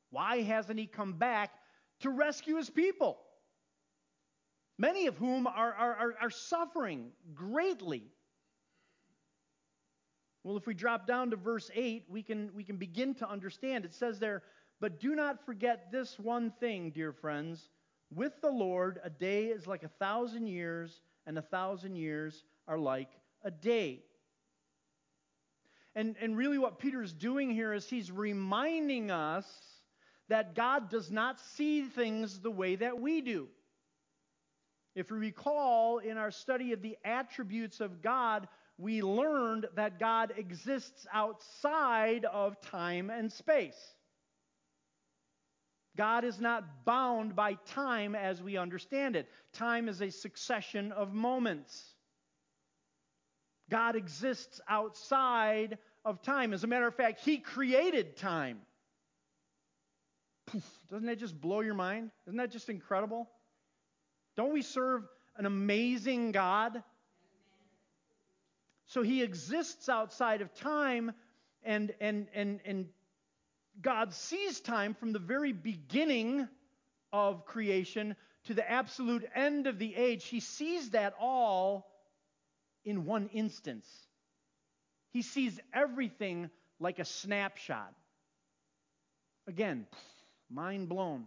Why 0.09 0.41
hasn't 0.41 0.79
he 0.79 0.87
come 0.87 1.13
back 1.13 1.51
to 1.99 2.09
rescue 2.09 2.55
his 2.55 2.71
people? 2.71 3.19
Many 4.79 5.05
of 5.05 5.15
whom 5.15 5.45
are, 5.45 5.71
are, 5.71 6.15
are, 6.19 6.29
suffering 6.31 7.11
greatly. 7.35 8.05
Well, 10.43 10.57
if 10.57 10.65
we 10.65 10.73
drop 10.73 11.05
down 11.05 11.29
to 11.29 11.35
verse 11.35 11.69
8, 11.75 12.05
we 12.09 12.23
can, 12.23 12.49
we 12.55 12.63
can 12.63 12.77
begin 12.77 13.13
to 13.15 13.29
understand. 13.29 13.85
It 13.85 13.93
says 13.93 14.17
there, 14.17 14.41
But 14.79 14.99
do 14.99 15.13
not 15.13 15.45
forget 15.45 15.91
this 15.91 16.17
one 16.17 16.51
thing, 16.59 16.89
dear 16.89 17.13
friends 17.13 17.69
with 18.09 18.41
the 18.41 18.49
Lord, 18.49 18.99
a 19.03 19.11
day 19.11 19.45
is 19.45 19.67
like 19.67 19.83
a 19.83 19.89
thousand 19.89 20.47
years, 20.47 21.01
and 21.27 21.37
a 21.37 21.41
thousand 21.41 21.97
years 21.97 22.43
are 22.67 22.79
like 22.79 23.09
a 23.43 23.51
day. 23.51 24.03
And, 25.97 26.15
and 26.21 26.37
really, 26.37 26.59
what 26.59 26.77
Peter's 26.77 27.11
doing 27.11 27.49
here 27.49 27.73
is 27.73 27.89
he's 27.89 28.11
reminding 28.11 29.09
us 29.09 29.47
that 30.29 30.53
God 30.53 30.91
does 30.91 31.09
not 31.09 31.39
see 31.55 31.85
things 31.85 32.39
the 32.39 32.51
way 32.51 32.75
that 32.75 32.99
we 32.99 33.21
do. 33.21 33.47
If 34.93 35.09
we 35.09 35.17
recall 35.17 35.97
in 35.97 36.17
our 36.17 36.29
study 36.29 36.73
of 36.73 36.83
the 36.83 36.97
attributes 37.03 37.79
of 37.79 38.03
God, 38.03 38.47
we 38.77 39.01
learned 39.01 39.65
that 39.75 39.99
God 39.99 40.33
exists 40.37 41.07
outside 41.11 42.25
of 42.25 42.61
time 42.61 43.09
and 43.09 43.31
space. 43.31 43.95
God 45.95 46.23
is 46.23 46.39
not 46.39 46.85
bound 46.85 47.35
by 47.35 47.55
time 47.73 48.13
as 48.13 48.39
we 48.39 48.55
understand 48.55 49.15
it. 49.15 49.27
Time 49.53 49.89
is 49.89 49.99
a 49.99 50.11
succession 50.11 50.91
of 50.91 51.11
moments. 51.11 51.95
God 53.69 53.95
exists 53.95 54.61
outside 54.67 55.77
of 56.05 56.21
time. 56.21 56.53
As 56.53 56.63
a 56.63 56.67
matter 56.67 56.87
of 56.87 56.95
fact, 56.95 57.21
He 57.21 57.37
created 57.37 58.17
time. 58.17 58.59
Doesn't 60.89 61.07
that 61.07 61.19
just 61.19 61.39
blow 61.39 61.59
your 61.59 61.73
mind? 61.73 62.11
Isn't 62.27 62.37
that 62.37 62.51
just 62.51 62.69
incredible? 62.69 63.29
Don't 64.35 64.53
we 64.53 64.61
serve 64.61 65.03
an 65.35 65.45
amazing 65.45 66.31
God? 66.31 66.81
So 68.85 69.01
He 69.01 69.21
exists 69.21 69.89
outside 69.89 70.41
of 70.41 70.53
time, 70.53 71.11
and, 71.63 71.93
and, 71.99 72.27
and, 72.33 72.61
and 72.65 72.85
God 73.81 74.13
sees 74.13 74.61
time 74.61 74.93
from 74.93 75.11
the 75.11 75.19
very 75.19 75.51
beginning 75.51 76.47
of 77.11 77.45
creation 77.45 78.15
to 78.45 78.53
the 78.53 78.69
absolute 78.69 79.25
end 79.35 79.67
of 79.67 79.77
the 79.77 79.93
age. 79.95 80.25
He 80.25 80.39
sees 80.39 80.91
that 80.91 81.13
all 81.19 81.91
in 82.87 83.05
one 83.05 83.29
instance. 83.33 83.85
He 85.11 85.21
sees 85.21 85.59
everything 85.73 86.49
like 86.79 86.99
a 86.99 87.05
snapshot. 87.05 87.93
Again, 89.45 89.85
mind 90.49 90.87
blown. 90.87 91.25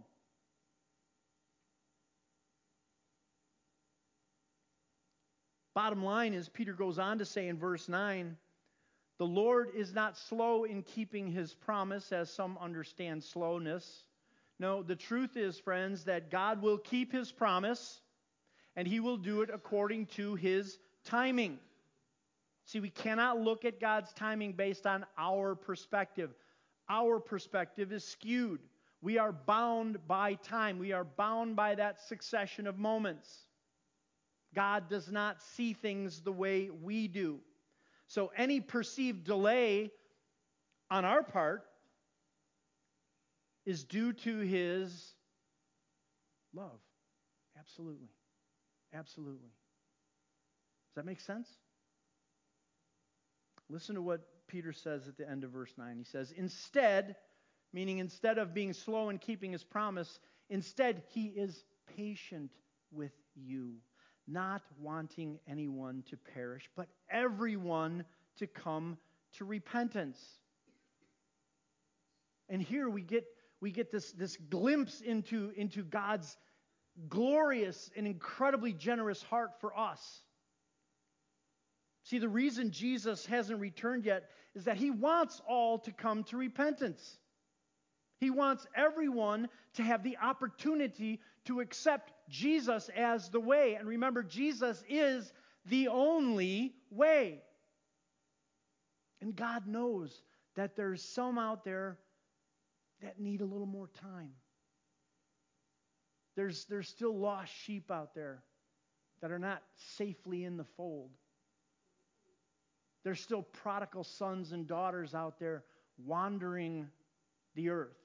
Bottom 5.75 6.03
line 6.03 6.33
is, 6.33 6.49
Peter 6.49 6.73
goes 6.73 6.97
on 6.97 7.19
to 7.19 7.25
say 7.25 7.47
in 7.47 7.57
verse 7.57 7.87
9, 7.87 8.35
the 9.19 9.27
Lord 9.27 9.69
is 9.75 9.93
not 9.93 10.17
slow 10.17 10.63
in 10.63 10.81
keeping 10.81 11.27
his 11.27 11.53
promise, 11.53 12.11
as 12.11 12.31
some 12.31 12.57
understand 12.59 13.23
slowness. 13.23 14.03
No, 14.57 14.81
the 14.81 14.95
truth 14.95 15.37
is, 15.37 15.59
friends, 15.59 16.05
that 16.05 16.31
God 16.31 16.63
will 16.63 16.79
keep 16.79 17.11
his 17.11 17.31
promise, 17.31 18.01
and 18.75 18.87
he 18.87 18.99
will 18.99 19.17
do 19.17 19.43
it 19.43 19.51
according 19.53 20.07
to 20.07 20.33
his 20.33 20.79
timing. 21.03 21.59
See, 22.65 22.79
we 22.79 22.89
cannot 22.89 23.39
look 23.39 23.65
at 23.65 23.79
God's 23.79 24.13
timing 24.13 24.53
based 24.53 24.85
on 24.85 25.05
our 25.17 25.55
perspective. 25.55 26.33
Our 26.89 27.19
perspective 27.19 27.91
is 27.91 28.03
skewed. 28.03 28.61
We 29.01 29.17
are 29.17 29.31
bound 29.31 29.97
by 30.07 30.35
time, 30.35 30.77
we 30.77 30.91
are 30.91 31.03
bound 31.03 31.55
by 31.55 31.75
that 31.75 31.99
succession 31.99 32.67
of 32.67 32.77
moments. 32.77 33.47
God 34.53 34.89
does 34.89 35.09
not 35.11 35.41
see 35.41 35.73
things 35.73 36.21
the 36.21 36.31
way 36.31 36.69
we 36.69 37.07
do. 37.07 37.39
So 38.07 38.31
any 38.37 38.59
perceived 38.59 39.23
delay 39.23 39.91
on 40.91 41.05
our 41.05 41.23
part 41.23 41.63
is 43.65 43.83
due 43.83 44.13
to 44.13 44.39
his 44.39 45.13
love. 46.53 46.79
Absolutely. 47.57 48.09
Absolutely. 48.93 49.49
Does 50.91 50.95
that 50.95 51.05
make 51.05 51.21
sense? 51.21 51.47
Listen 53.69 53.95
to 53.95 54.01
what 54.01 54.21
Peter 54.47 54.73
says 54.73 55.07
at 55.07 55.17
the 55.17 55.29
end 55.29 55.45
of 55.45 55.51
verse 55.51 55.73
9. 55.77 55.97
He 55.97 56.03
says, 56.03 56.33
Instead, 56.35 57.15
meaning 57.71 57.99
instead 57.99 58.37
of 58.37 58.53
being 58.53 58.73
slow 58.73 59.09
in 59.09 59.17
keeping 59.17 59.53
his 59.53 59.63
promise, 59.63 60.19
instead 60.49 61.03
he 61.13 61.27
is 61.27 61.63
patient 61.95 62.51
with 62.91 63.13
you 63.35 63.75
not 64.27 64.61
wanting 64.79 65.39
anyone 65.47 66.03
to 66.09 66.17
perish, 66.17 66.69
but 66.75 66.87
everyone 67.09 68.05
to 68.37 68.47
come 68.47 68.97
to 69.33 69.45
repentance. 69.45 70.19
And 72.49 72.61
here 72.61 72.89
we 72.89 73.01
get, 73.01 73.25
we 73.61 73.71
get 73.71 73.91
this, 73.91 74.11
this 74.11 74.37
glimpse 74.49 75.01
into, 75.01 75.51
into 75.55 75.83
God's 75.83 76.37
glorious 77.07 77.89
and 77.95 78.05
incredibly 78.05 78.73
generous 78.73 79.23
heart 79.23 79.51
for 79.59 79.77
us. 79.77 80.23
See, 82.11 82.17
the 82.17 82.27
reason 82.27 82.71
Jesus 82.71 83.25
hasn't 83.25 83.61
returned 83.61 84.03
yet 84.03 84.31
is 84.53 84.65
that 84.65 84.75
he 84.75 84.91
wants 84.91 85.41
all 85.47 85.79
to 85.79 85.93
come 85.93 86.25
to 86.25 86.35
repentance. 86.35 87.17
He 88.19 88.29
wants 88.29 88.67
everyone 88.75 89.47
to 89.75 89.83
have 89.83 90.03
the 90.03 90.17
opportunity 90.21 91.21
to 91.45 91.61
accept 91.61 92.11
Jesus 92.27 92.89
as 92.97 93.29
the 93.29 93.39
way. 93.39 93.75
And 93.75 93.87
remember, 93.87 94.23
Jesus 94.23 94.83
is 94.89 95.31
the 95.67 95.87
only 95.87 96.73
way. 96.89 97.43
And 99.21 99.33
God 99.33 99.65
knows 99.65 100.21
that 100.57 100.75
there's 100.75 101.01
some 101.01 101.37
out 101.37 101.63
there 101.63 101.97
that 103.01 103.21
need 103.21 103.39
a 103.39 103.45
little 103.45 103.65
more 103.65 103.87
time. 104.01 104.33
There's, 106.35 106.65
there's 106.65 106.89
still 106.89 107.17
lost 107.17 107.53
sheep 107.53 107.89
out 107.89 108.13
there 108.13 108.43
that 109.21 109.31
are 109.31 109.39
not 109.39 109.63
safely 109.95 110.43
in 110.43 110.57
the 110.57 110.65
fold. 110.75 111.11
There's 113.03 113.19
still 113.19 113.41
prodigal 113.41 114.03
sons 114.03 114.51
and 114.51 114.67
daughters 114.67 115.15
out 115.15 115.39
there 115.39 115.63
wandering 116.05 116.87
the 117.55 117.69
earth. 117.69 117.97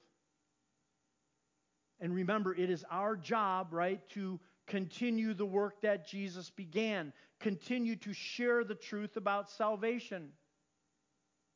And 1.99 2.13
remember, 2.13 2.53
it 2.53 2.69
is 2.69 2.85
our 2.91 3.15
job, 3.15 3.69
right, 3.71 4.07
to 4.09 4.39
continue 4.67 5.33
the 5.33 5.45
work 5.45 5.81
that 5.81 6.07
Jesus 6.07 6.49
began, 6.49 7.13
continue 7.39 7.95
to 7.97 8.13
share 8.13 8.63
the 8.63 8.75
truth 8.75 9.17
about 9.17 9.49
salvation. 9.49 10.29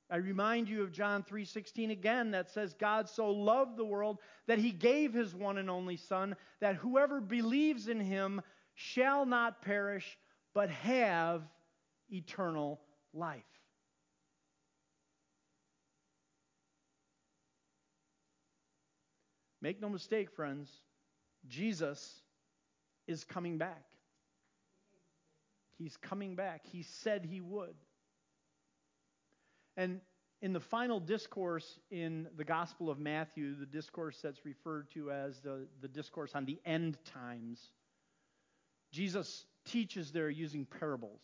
I 0.10 0.18
remind 0.18 0.68
you 0.68 0.84
of 0.84 0.92
John 0.92 1.24
3:16 1.24 1.92
again 1.92 2.32
that 2.32 2.50
says 2.50 2.74
God 2.74 3.08
so 3.08 3.32
loved 3.32 3.78
the 3.78 3.86
world 3.86 4.20
that 4.46 4.60
he 4.60 4.72
gave 4.72 5.14
his 5.14 5.34
one 5.34 5.58
and 5.58 5.70
only 5.70 5.96
son 5.96 6.36
that 6.60 6.76
whoever 6.76 7.22
believes 7.22 7.88
in 7.88 8.00
him 8.00 8.42
shall 8.74 9.26
not 9.26 9.62
perish 9.62 10.18
but 10.54 10.70
have 10.70 11.44
eternal 12.12 12.82
life. 13.14 13.44
Make 19.62 19.80
no 19.80 19.90
mistake, 19.90 20.32
friends, 20.32 20.70
Jesus 21.48 22.22
is 23.08 23.24
coming 23.24 23.58
back. 23.58 23.86
He's 25.78 25.98
coming 25.98 26.36
back. 26.36 26.62
He 26.72 26.84
said 26.84 27.26
he 27.26 27.42
would. 27.42 27.76
And 29.78 30.02
in 30.42 30.54
the 30.54 30.60
final 30.60 31.00
discourse 31.00 31.80
in 31.92 32.28
the 32.36 32.44
Gospel 32.44 32.90
of 32.90 33.00
Matthew, 33.00 33.56
the 33.56 33.66
discourse 33.66 34.20
that's 34.22 34.46
referred 34.46 34.90
to 34.92 35.12
as 35.12 35.40
the, 35.40 35.68
the 35.82 35.88
discourse 35.88 36.32
on 36.34 36.46
the 36.46 36.60
end 36.66 36.98
times, 37.06 37.72
Jesus 38.92 39.46
teaches 39.66 40.12
there 40.12 40.30
using 40.30 40.66
parables. 40.66 41.22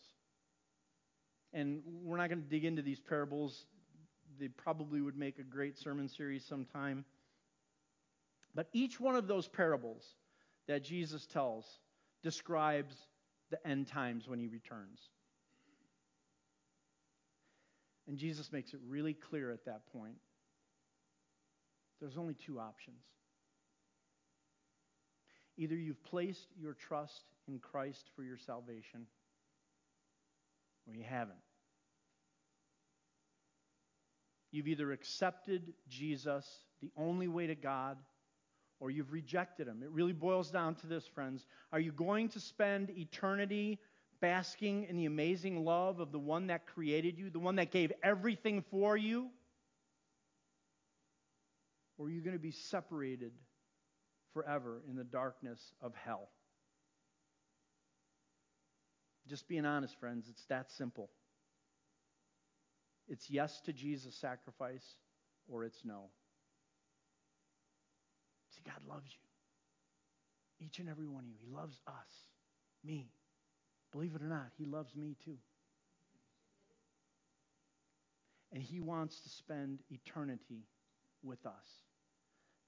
And 1.52 1.82
we're 2.02 2.18
not 2.18 2.28
going 2.28 2.42
to 2.42 2.48
dig 2.48 2.64
into 2.64 2.82
these 2.82 3.00
parables. 3.00 3.66
They 4.38 4.48
probably 4.48 5.00
would 5.00 5.16
make 5.16 5.38
a 5.38 5.42
great 5.42 5.78
sermon 5.78 6.08
series 6.08 6.44
sometime. 6.44 7.04
But 8.54 8.68
each 8.72 9.00
one 9.00 9.16
of 9.16 9.26
those 9.26 9.48
parables 9.48 10.04
that 10.66 10.84
Jesus 10.84 11.26
tells 11.26 11.64
describes 12.22 12.94
the 13.50 13.66
end 13.66 13.88
times 13.88 14.28
when 14.28 14.38
he 14.38 14.48
returns. 14.48 15.00
And 18.06 18.18
Jesus 18.18 18.52
makes 18.52 18.72
it 18.72 18.80
really 18.88 19.14
clear 19.14 19.50
at 19.52 19.64
that 19.66 19.86
point 19.92 20.16
there's 22.00 22.16
only 22.16 22.34
two 22.34 22.60
options. 22.60 23.02
Either 25.56 25.74
you've 25.74 26.02
placed 26.04 26.46
your 26.56 26.74
trust 26.74 27.24
in 27.48 27.58
Christ 27.58 28.10
for 28.14 28.22
your 28.22 28.38
salvation, 28.38 29.06
or 30.88 30.94
you 30.94 31.04
haven't. 31.08 31.38
You've 34.50 34.68
either 34.68 34.92
accepted 34.92 35.74
Jesus, 35.88 36.46
the 36.80 36.90
only 36.96 37.28
way 37.28 37.46
to 37.46 37.54
God, 37.54 37.98
or 38.80 38.90
you've 38.90 39.12
rejected 39.12 39.68
him. 39.68 39.82
It 39.82 39.90
really 39.90 40.12
boils 40.12 40.50
down 40.50 40.74
to 40.76 40.86
this, 40.86 41.06
friends. 41.06 41.44
Are 41.72 41.80
you 41.80 41.92
going 41.92 42.30
to 42.30 42.40
spend 42.40 42.90
eternity 42.90 43.78
basking 44.20 44.84
in 44.84 44.96
the 44.96 45.04
amazing 45.04 45.64
love 45.64 46.00
of 46.00 46.12
the 46.12 46.18
one 46.18 46.46
that 46.46 46.66
created 46.66 47.18
you, 47.18 47.28
the 47.28 47.38
one 47.38 47.56
that 47.56 47.70
gave 47.70 47.92
everything 48.02 48.64
for 48.70 48.96
you? 48.96 49.28
Or 51.98 52.06
are 52.06 52.10
you 52.10 52.22
going 52.22 52.36
to 52.36 52.42
be 52.42 52.52
separated 52.52 53.32
forever 54.32 54.80
in 54.88 54.96
the 54.96 55.04
darkness 55.04 55.60
of 55.82 55.94
hell? 55.94 56.28
Just 59.28 59.46
being 59.48 59.66
honest, 59.66 59.94
friends, 60.00 60.26
it's 60.30 60.44
that 60.46 60.70
simple. 60.72 61.10
It's 63.08 63.28
yes 63.30 63.60
to 63.66 63.72
Jesus' 63.72 64.16
sacrifice 64.20 64.84
or 65.48 65.64
it's 65.64 65.84
no. 65.84 66.04
See, 68.54 68.62
God 68.64 68.80
loves 68.88 69.10
you. 69.10 70.66
Each 70.66 70.78
and 70.78 70.88
every 70.88 71.06
one 71.06 71.24
of 71.24 71.30
you. 71.30 71.36
He 71.40 71.54
loves 71.54 71.78
us, 71.86 72.10
me. 72.84 73.10
Believe 73.92 74.14
it 74.14 74.22
or 74.22 74.28
not, 74.28 74.48
He 74.56 74.64
loves 74.64 74.94
me 74.96 75.16
too. 75.24 75.36
And 78.52 78.62
He 78.62 78.80
wants 78.80 79.20
to 79.20 79.28
spend 79.28 79.78
eternity 79.90 80.64
with 81.22 81.44
us. 81.46 81.52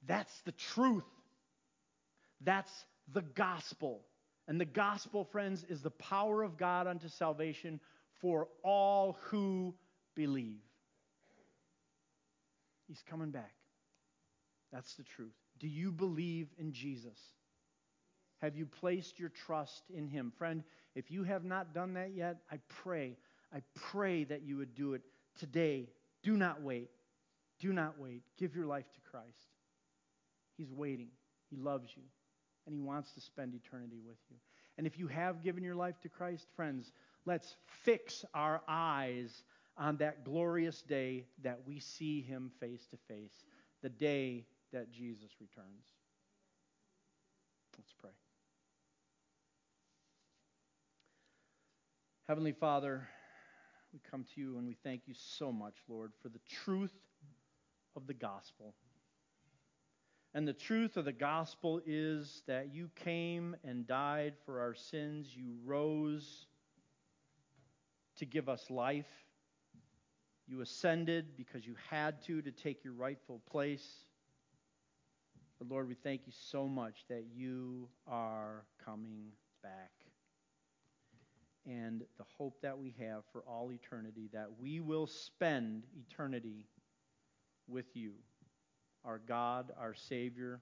That's 0.07 0.33
the 0.44 0.53
truth. 0.53 1.05
That's 2.42 2.73
the 3.12 3.23
gospel. 3.23 4.03
And 4.50 4.60
the 4.60 4.64
gospel, 4.64 5.22
friends, 5.22 5.64
is 5.68 5.80
the 5.80 5.92
power 5.92 6.42
of 6.42 6.58
God 6.58 6.88
unto 6.88 7.08
salvation 7.08 7.78
for 8.20 8.48
all 8.64 9.16
who 9.22 9.76
believe. 10.16 10.58
He's 12.88 13.04
coming 13.08 13.30
back. 13.30 13.54
That's 14.72 14.94
the 14.94 15.04
truth. 15.04 15.36
Do 15.60 15.68
you 15.68 15.92
believe 15.92 16.48
in 16.58 16.72
Jesus? 16.72 17.16
Have 18.42 18.56
you 18.56 18.66
placed 18.66 19.20
your 19.20 19.28
trust 19.28 19.84
in 19.94 20.08
him? 20.08 20.32
Friend, 20.36 20.64
if 20.96 21.12
you 21.12 21.22
have 21.22 21.44
not 21.44 21.72
done 21.72 21.94
that 21.94 22.10
yet, 22.12 22.38
I 22.50 22.58
pray, 22.68 23.16
I 23.54 23.60
pray 23.76 24.24
that 24.24 24.42
you 24.42 24.56
would 24.56 24.74
do 24.74 24.94
it 24.94 25.02
today. 25.38 25.90
Do 26.24 26.36
not 26.36 26.60
wait. 26.60 26.90
Do 27.60 27.72
not 27.72 28.00
wait. 28.00 28.22
Give 28.36 28.56
your 28.56 28.66
life 28.66 28.90
to 28.94 29.10
Christ. 29.12 29.54
He's 30.56 30.72
waiting. 30.72 31.10
He 31.50 31.56
loves 31.56 31.88
you, 31.96 32.02
and 32.70 32.78
He 32.78 32.80
wants 32.80 33.12
to 33.12 33.20
spend 33.20 33.54
eternity 33.54 33.98
with 34.06 34.18
you. 34.30 34.37
And 34.78 34.87
if 34.87 34.98
you 34.98 35.09
have 35.09 35.42
given 35.42 35.62
your 35.62 35.74
life 35.74 36.00
to 36.02 36.09
Christ, 36.09 36.46
friends, 36.54 36.92
let's 37.26 37.56
fix 37.85 38.24
our 38.33 38.62
eyes 38.68 39.42
on 39.76 39.96
that 39.96 40.24
glorious 40.24 40.83
day 40.83 41.26
that 41.42 41.61
we 41.66 41.80
see 41.80 42.22
Him 42.22 42.50
face 42.61 42.87
to 42.90 42.96
face, 43.09 43.44
the 43.83 43.88
day 43.88 44.46
that 44.72 44.92
Jesus 44.92 45.30
returns. 45.40 45.85
Let's 47.76 47.92
pray. 48.00 48.11
Heavenly 52.28 52.52
Father, 52.52 53.09
we 53.92 54.00
come 54.09 54.24
to 54.35 54.40
you 54.40 54.56
and 54.59 54.68
we 54.68 54.76
thank 54.85 55.02
you 55.06 55.14
so 55.16 55.50
much, 55.50 55.74
Lord, 55.88 56.12
for 56.22 56.28
the 56.28 56.38
truth 56.48 56.94
of 57.96 58.06
the 58.06 58.14
gospel. 58.14 58.74
And 60.33 60.47
the 60.47 60.53
truth 60.53 60.97
of 60.97 61.05
the 61.05 61.12
gospel 61.12 61.81
is 61.85 62.43
that 62.47 62.73
you 62.73 62.90
came 62.95 63.57
and 63.64 63.87
died 63.87 64.35
for 64.47 64.61
our 64.61 64.75
sins. 64.75 65.29
You 65.35 65.55
rose 65.64 66.47
to 68.19 68.27
give 68.27 68.49
us 68.49 68.71
life. 68.71 69.11
You 70.47 70.61
ascended 70.61 71.37
because 71.37 71.66
you 71.66 71.75
had 71.90 72.23
to 72.27 72.43
to 72.43 72.51
take 72.53 72.85
your 72.85 72.93
rightful 72.93 73.40
place. 73.51 74.05
But 75.59 75.69
Lord, 75.69 75.88
we 75.88 75.95
thank 75.95 76.23
you 76.27 76.33
so 76.33 76.66
much 76.66 77.05
that 77.09 77.25
you 77.35 77.88
are 78.07 78.64
coming 78.85 79.33
back 79.62 79.90
and 81.66 82.03
the 82.19 82.25
hope 82.38 82.62
that 82.62 82.79
we 82.79 82.95
have 82.99 83.23
for 83.33 83.43
all 83.43 83.71
eternity, 83.71 84.31
that 84.33 84.49
we 84.61 84.81
will 84.81 85.07
spend 85.07 85.85
eternity 85.95 86.66
with 87.69 87.95
you, 87.95 88.12
our 89.04 89.18
God, 89.18 89.72
our 89.78 89.94
Savior, 89.94 90.60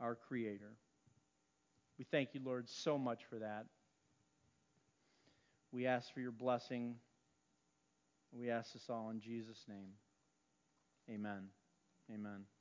our 0.00 0.14
Creator. 0.14 0.72
We 1.98 2.04
thank 2.10 2.34
you, 2.34 2.40
Lord, 2.44 2.68
so 2.68 2.96
much 2.96 3.24
for 3.28 3.38
that. 3.38 3.66
We 5.72 5.86
ask 5.86 6.12
for 6.12 6.20
your 6.20 6.32
blessing. 6.32 6.96
We 8.32 8.50
ask 8.50 8.72
this 8.72 8.88
all 8.88 9.10
in 9.10 9.20
Jesus' 9.20 9.64
name. 9.68 9.92
Amen. 11.10 11.48
Amen. 12.12 12.57